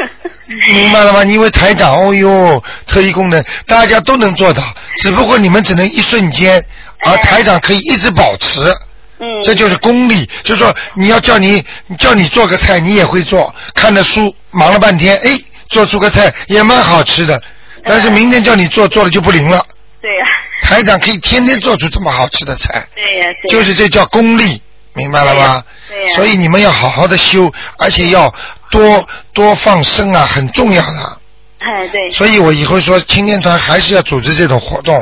[0.48, 1.24] 明白了吗？
[1.24, 4.64] 因为台长，哦哟，特异功能大家都能做到，
[4.98, 6.64] 只不过你们只能一瞬间，
[7.06, 8.60] 而台长可以一直保持。
[9.20, 9.44] 嗯。
[9.44, 11.64] 这就是功力，就是说你要叫你
[11.98, 15.40] 叫你做个菜，你也会做，看着书忙了半天，哎，
[15.70, 17.42] 做出个菜也蛮好吃的，
[17.84, 19.66] 但是明天叫你做，做了就不灵了。
[20.00, 20.26] 对呀、
[20.62, 24.62] 台长可以天天做出这么好吃的菜，对呀、对呀就是这叫功力，
[24.94, 25.64] 明白了吧？
[25.90, 28.34] 对呀、所以你们要好好的修，而且要
[28.70, 31.22] 多多放生啊，很重要的。
[31.60, 32.12] 哎，对。
[32.12, 34.96] 所以我以后说青年团还是要组织这种活动，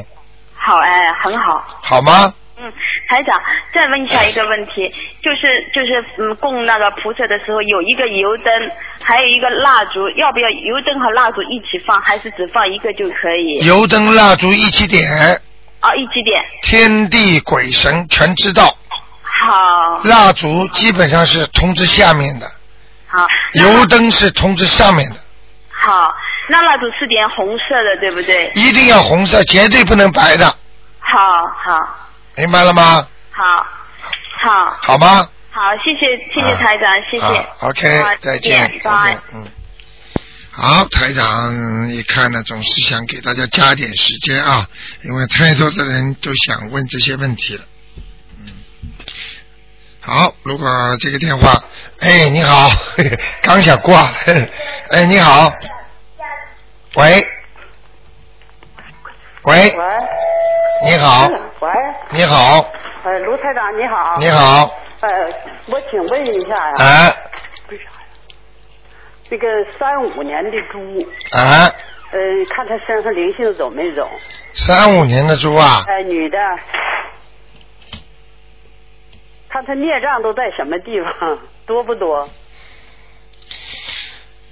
[0.55, 1.63] 好哎，很好。
[1.81, 2.33] 好吗？
[2.57, 2.71] 嗯，
[3.07, 3.39] 台长，
[3.73, 4.91] 再问一下一个问题，
[5.21, 8.71] 就是就是嗯，供那个菩萨的时候有一个油灯，
[9.03, 13.65] 还有一个蜡烛，要不要油灯和蜡烛一起放，还是只放一个就可以？
[13.65, 15.03] 油灯蜡烛一起点，
[15.81, 16.43] 哦，一起点。
[16.61, 18.75] 天地鬼神全知道。
[19.21, 20.01] 好。
[20.05, 22.47] 蜡烛基本上是通知下面的，
[23.07, 23.25] 好。
[23.53, 25.15] 油灯是通知上面的，
[25.69, 26.11] 好，
[26.49, 28.51] 那蜡烛是点红色的，对不对？
[28.55, 30.45] 一定要红色，绝对不能白的，
[30.99, 31.79] 好好
[32.37, 33.07] 明白了吗？
[33.31, 33.43] 好。
[34.41, 34.77] 好。
[34.81, 35.29] 好吗？
[35.51, 37.25] 好，谢谢谢谢台长，谢谢。
[37.25, 39.47] 好，OK，好再见，再拜见，嗯。
[40.51, 44.67] 好，台长一看呢，总是想给大家加点时间啊，
[45.03, 47.63] 因为太多的人都想问这些问题了。
[48.39, 48.51] 嗯，
[50.01, 50.67] 好，如果
[50.99, 51.63] 这个电话，
[52.01, 52.69] 哎，你好，
[53.41, 54.13] 刚想挂了，
[54.91, 55.49] 哎，你好，
[56.95, 57.25] 喂，
[59.43, 59.97] 喂，喂，
[60.85, 61.29] 你好，
[61.59, 61.69] 喂，
[62.09, 62.69] 你好，
[63.03, 64.17] 呃，卢台长你好。
[64.19, 64.69] 你好。
[64.99, 65.09] 呃，
[65.67, 66.73] 我请问一下呀。
[66.79, 67.15] 哎。
[69.27, 69.47] 这个
[69.79, 70.77] 三五年的猪，
[71.31, 71.71] 啊，
[72.11, 72.19] 呃，
[72.53, 74.07] 看他身上灵性走没走？
[74.53, 76.37] 三五年的猪啊，哎，女的，
[79.49, 82.29] 看他孽障都在什么地方，多不多？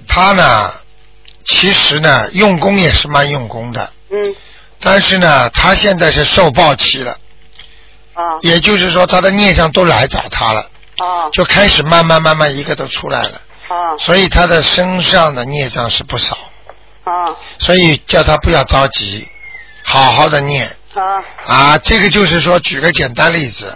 [0.07, 0.71] 他呢，
[1.43, 4.35] 其实呢，用功也是蛮用功的，嗯，
[4.83, 7.11] 但是呢，他现在是受报期了，
[8.13, 10.61] 啊也就是说他的孽障都来找他了，
[10.97, 16.37] 啊就开始慢慢慢慢一个都出来了，啊所以他的身上的孽障是不少，
[17.05, 19.27] 啊所以叫他不要着急，
[19.83, 20.67] 好好的念。
[20.93, 21.01] 啊
[21.45, 21.77] 啊。
[21.79, 23.75] 这个就是说，举个简单例子。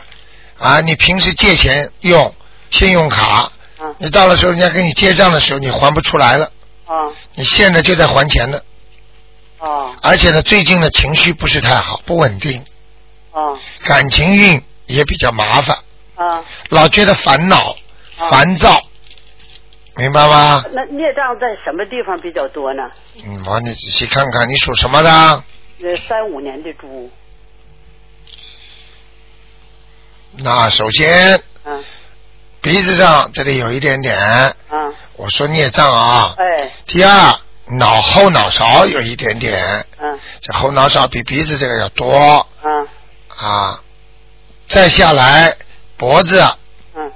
[0.60, 2.34] 啊，你平时借钱用
[2.72, 3.52] 信用卡，啊
[4.00, 6.48] 你到了时候人家给你结账的时候，你还不出来了，
[6.88, 8.60] 啊你现在就在还钱呢，
[9.60, 12.64] 啊而且呢，最近的情绪不是太好，不稳定，
[13.32, 15.78] 啊感情运也比较麻烦，
[16.16, 16.44] 啊！
[16.70, 17.76] 老觉得烦恼、
[18.18, 18.82] 啊烦躁，
[19.96, 20.64] 明白吗？
[20.74, 22.84] 那孽障在什么地方比较多呢？
[23.26, 25.10] 嗯，我你仔细看看，你属什么的？
[25.84, 27.12] 呃，三五年的猪，
[30.38, 31.84] 那首先嗯。
[32.60, 34.18] 鼻子上这里有一点点，
[34.70, 36.36] 嗯，我说孽障啊。
[36.38, 37.40] 哎，第二，
[37.70, 40.20] 脑后脑勺有一点点，嗯。
[40.42, 42.48] 这后脑勺比鼻子这个要多。
[42.64, 42.88] 嗯。
[43.38, 43.84] 啊。
[44.68, 45.56] 再下来
[45.98, 46.42] 脖子，
[46.96, 47.12] 嗯。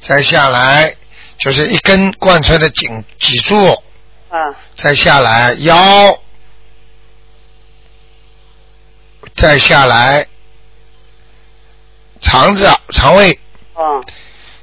[0.00, 0.94] 再下来
[1.38, 3.82] 就是一根贯穿的颈脊柱，
[4.30, 4.54] 嗯。
[4.76, 6.18] 再下来腰，
[9.36, 10.26] 再下来
[12.20, 13.38] 肠子、肠胃，
[13.74, 14.04] 嗯，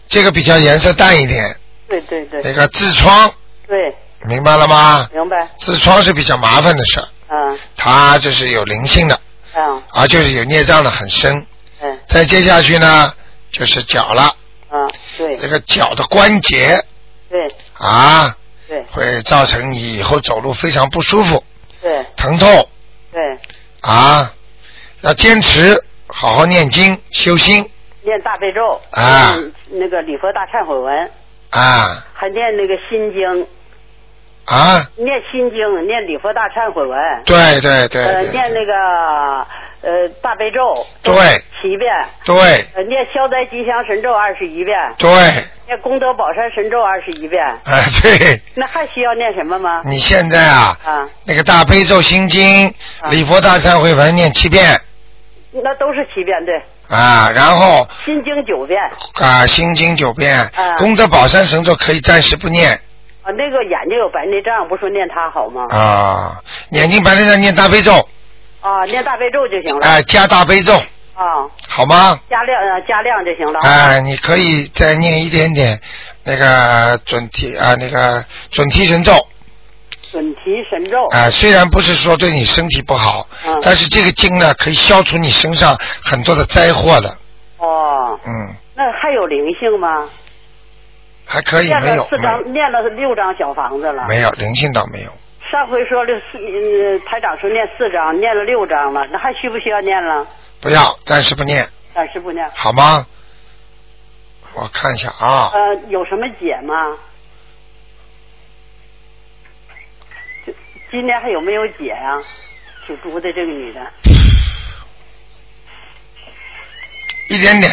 [0.07, 1.59] 这个比较颜色淡一点。
[1.87, 2.41] 对对对。
[2.43, 3.33] 那个痔疮，
[3.67, 5.09] 对，明白了吗？
[5.13, 7.59] 明白，痔疮是比较麻烦的事儿，嗯。
[7.77, 9.19] 它就是有灵性的，
[9.55, 9.81] 嗯。
[9.91, 11.45] 啊，就是有孽障的很深。
[11.81, 11.99] 嗯。
[12.07, 13.13] 再接下去呢，
[13.51, 14.23] 就是脚了，
[14.69, 15.37] 啊，对。
[15.37, 16.83] 这个脚的关节
[17.29, 17.55] 对。
[17.73, 18.35] 啊，
[18.67, 18.83] 对。
[18.91, 21.43] 会造成你以后走路非常不舒服、
[21.81, 22.05] 对。
[22.15, 22.67] 疼痛
[23.11, 23.21] 对，
[23.81, 24.33] 啊。
[25.01, 27.69] 要坚持好好念经修心。
[28.01, 29.37] 念大悲咒啊。
[29.69, 31.11] 那个礼佛大忏悔文，
[31.51, 32.05] 啊。
[32.13, 33.47] 还念那个心经，
[34.49, 34.83] 啊！
[34.97, 38.73] 念心经，念礼佛大忏悔文，对对对呃，念那个
[39.81, 41.13] 呃大悲咒对。
[41.61, 41.93] 七遍，
[42.25, 42.35] 对。
[42.73, 45.09] 呃，念消灾吉祥神咒二十一遍，对，
[45.67, 49.81] 念功德宝山神咒二十一遍，哎对，那还需要念什么吗？
[49.85, 52.67] 你现在啊，啊，那个大悲咒心经、
[53.01, 53.09] 啊。
[53.11, 54.79] 礼佛大忏悔文念七遍。
[55.51, 56.55] 那都是七遍，对，
[56.87, 58.79] 啊，然后心经九遍，
[59.15, 60.39] 啊心经九遍。
[60.39, 62.79] 啊，功德宝山神咒可以暂时不念
[63.29, 65.65] 啊，那个眼睛有白内障，不说念它好吗？
[65.69, 67.93] 啊，眼睛白内障念大悲咒，
[68.61, 69.85] 啊，念大悲咒就行了。
[69.85, 70.73] 哎，加大悲咒
[71.13, 72.19] 啊，好吗？
[72.29, 73.59] 加量呃加量就行了。
[73.61, 75.79] 哎，你可以再念一点点
[76.23, 79.13] 那个准提啊，那个准提神咒
[80.11, 81.05] 准提神咒。
[81.09, 87.09] 啊，虽然不是说对你身体不好，嗯但是这个经呢可以消除你身上很多的灾祸的，
[87.57, 90.09] 哦，嗯，那还有灵性吗？
[91.31, 94.07] 还可以没有四张，念了六张小房子了。
[94.07, 95.11] 没有灵性倒没有，
[95.51, 100.25] 上回说的四，呃，台长说念四张，念了六张了，那还需不需要念了？
[100.59, 101.63] 不要暂时不念，
[101.93, 102.49] 暂时不念。
[102.55, 103.05] 好吗？
[104.55, 106.97] 我看一下啊，呃，有什么解吗？
[110.47, 110.53] 就
[110.89, 112.17] 今年还有没有解呀、
[112.87, 113.79] 属猪的这个女的
[117.29, 117.71] 一点点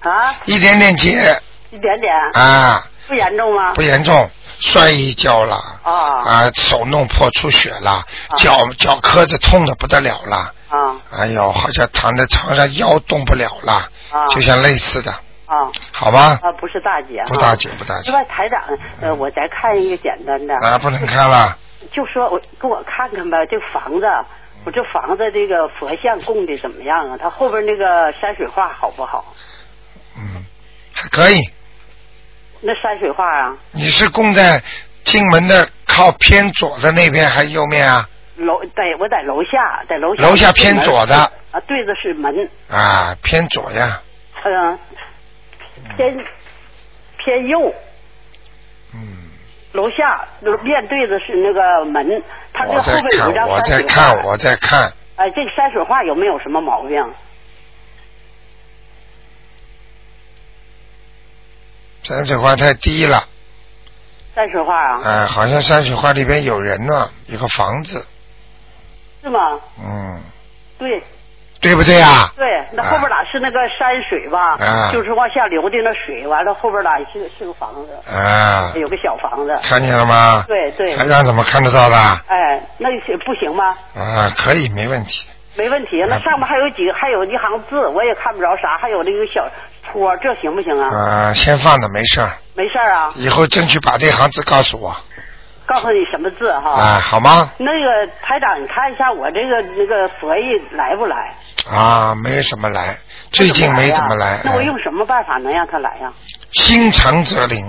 [0.00, 1.10] 啊，一点点结
[1.70, 3.72] 一点点，啊，不严重吗？
[3.74, 5.56] 不严重，摔一跤了。
[5.82, 5.92] 啊
[6.24, 8.02] 啊，手弄破出血了，
[8.36, 15.10] 脚脚磕着痛的不得了了，啊哎呦，好像躺在床上腰动不了了，啊就像类似的，
[15.46, 16.38] 啊好吧？
[16.42, 18.10] 啊，不是大姐，不大姐不大姐。
[18.10, 18.62] 另外，台长，
[19.00, 21.56] 呃，我再看一个简单的，啊，不能看了，
[21.92, 24.06] 就说我给我看看吧，这房子，
[24.64, 27.16] 我这房子这个佛像供的怎么样啊？
[27.20, 29.34] 它后边那个山水画好不好？
[30.16, 30.44] 嗯，
[30.92, 31.38] 还可以。
[32.60, 34.62] 那山水画啊，你是供在
[35.04, 38.04] 进门的靠偏左的那边还是右面啊？
[38.36, 41.14] 楼在我在楼下，在楼下楼下偏左的
[41.50, 44.00] 啊，对着是门，啊，偏左呀，
[44.44, 44.78] 嗯、
[45.96, 46.24] 偏
[47.18, 47.72] 偏右。
[48.94, 49.28] 嗯，
[49.72, 50.26] 楼下
[50.62, 53.88] 面对的是那个门，它这后边有张我山水画。
[53.88, 57.04] 在看，我在看，哎，这个山水画有没有什么毛病？
[62.08, 63.22] 山水画太低了，
[64.34, 68.06] 山水画啊，哎，好像山水画里边有人呢，有个房子，
[69.22, 69.38] 是吗？
[69.78, 70.18] 嗯，
[70.78, 71.02] 对，
[71.60, 72.32] 对不对啊？
[72.34, 74.56] 对，那后边哪是那个山水吧？
[74.56, 79.54] 啊就是往下流的那水，完了后边哪是是个房子，啊，有个小房子。
[79.62, 80.42] 看见了吗？
[80.48, 80.96] 对对。
[80.96, 81.96] 台长怎么看得到的？
[82.26, 82.88] 哎，那
[83.26, 83.76] 不行吗？
[83.94, 85.28] 啊，可以，没问题。
[85.58, 89.44] 没问题，那上面还有几个，还有一行字，我也看不着啥，还有那个小
[89.90, 90.86] 戳，这行不行啊？
[90.88, 92.30] 啊，先放着，没事儿。
[92.54, 94.96] 没事儿啊，以后争取把这行字告诉我
[95.66, 96.70] 告诉你什么字哈。
[96.70, 97.50] 啊，好吗？
[97.58, 101.34] 那个台长，你看一下我这个那个佛爷来不来？
[101.68, 102.96] 啊，没什么来，
[103.32, 104.40] 最近没怎么来。
[104.44, 106.12] 那我哎用什么办法能让他来呀、
[106.52, 107.66] 心诚则灵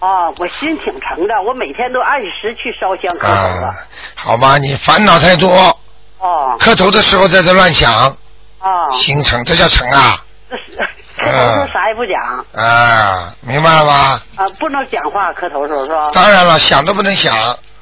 [0.00, 0.30] 啊？
[0.38, 3.66] 我心挺诚的，我每天都按时去烧香磕头的。
[3.66, 3.74] 啊，
[4.16, 4.56] 好吗？
[4.58, 5.48] 你烦恼太多，
[6.18, 7.94] 哦磕头的时候在这乱想，
[8.58, 10.76] 啊，心诚，这叫诚啊这是
[11.16, 14.20] 磕头时候啥也不讲啊，明白了吗？
[14.36, 16.10] 啊，不能讲话，磕头时候是吧？
[16.12, 17.34] 当然了，想都不能想，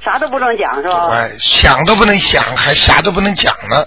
[0.05, 1.07] 啥都不能讲是吧？
[1.11, 3.84] 哎，想都不能想，还啥都不能讲呢，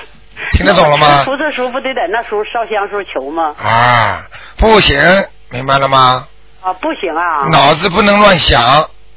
[0.52, 1.24] 听得懂了吗？
[1.24, 3.54] 菩萨时候不得在那时候烧香时候求吗？
[3.62, 4.26] 啊，
[4.56, 4.96] 不行，
[5.50, 6.26] 明白了吗？
[6.60, 7.48] 啊，不行啊。
[7.50, 8.62] 脑子不能乱想，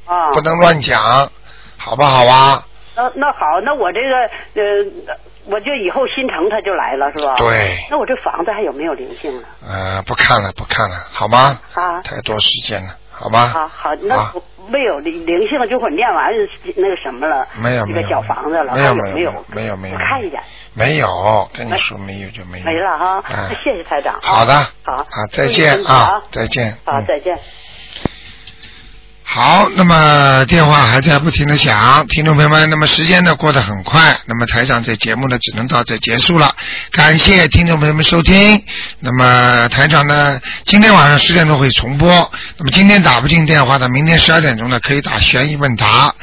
[0.06, 0.32] 啊。
[0.34, 1.30] 不能乱讲，
[1.78, 2.64] 好不好啊？
[2.96, 4.16] 那那好，那我这个
[4.56, 7.36] 呃，我就以后心疼他就来了是吧？
[7.38, 7.78] 对。
[7.90, 9.48] 那我这房子还有没有灵性了？
[9.68, 11.60] 呃，不看了，不看了，好吗？
[11.74, 12.02] 啊。
[12.04, 13.48] 太多时间了，好吗？
[13.48, 14.34] 好，好，那啊
[14.70, 16.30] 没有灵灵性，就我念完
[16.76, 19.76] 那个什么了，没有没有这个小房子了，还没有没有没有？
[19.78, 20.42] 没有我看一眼，
[20.74, 22.66] 没有，跟你说没有就没有。
[22.66, 23.24] 没了哈。
[23.30, 24.20] 嗯那谢谢台长啊。
[24.22, 24.54] 好的。
[24.84, 24.94] 好。
[24.94, 26.78] 啊，再见啊，再见。
[26.86, 27.38] 好，嗯再见。
[29.34, 36.54] 好，那么电话还在不停的响，听众朋友们，那么时间呢过得很快，那么台长这节目呢只能到这结束了，
[36.92, 38.62] 感谢听众朋友们收听。
[39.00, 42.10] 那么台长呢今天晚上十点钟会重播，
[42.58, 46.14] 那么今天打不进电话的，明天十二点钟呢可以打悬疑问答。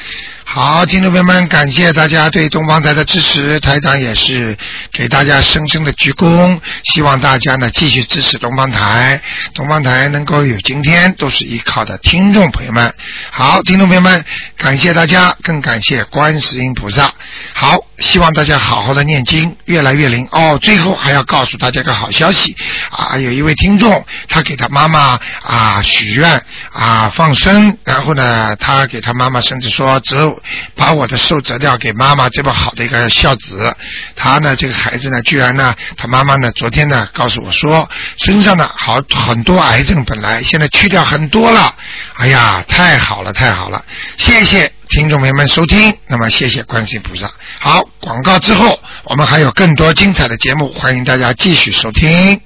[0.51, 4.57] 好，听众朋友们，感谢大家对东方台的支持，台长也是
[4.91, 9.21] 给大家深深的鞠躬，希望大家呢继续支持东方台，
[9.53, 12.95] 东方台能够有今天，都是依靠的听众朋友们。
[13.31, 14.25] 好，听众朋友们，
[14.57, 17.13] 感谢大家，更感谢观世音菩萨。
[17.53, 20.59] 好，希望大家好好的念经，越来越灵哦。
[20.63, 22.57] 最后还要告诉大家个好消息
[22.91, 26.43] 啊，有一位听众，他给他妈妈啊许愿
[26.73, 30.01] 啊放生，然后呢，他给他妈妈甚至说
[30.75, 33.75] 把我的寿折掉给妈妈这么好的一个孝子。
[34.17, 41.75] 他呢，这个孩子呢，居然呢，他妈妈呢，昨天呢告诉我说，身上呢好很多癌症，本来现在去掉很多了。
[42.17, 43.85] 哎呀，太好了，太好了！
[44.17, 47.31] 谢谢听众朋友们收听，那么谢谢观世音菩萨。
[47.61, 52.37] 好，广告之后，我们还有更多精彩的节目，欢迎大家继续收听。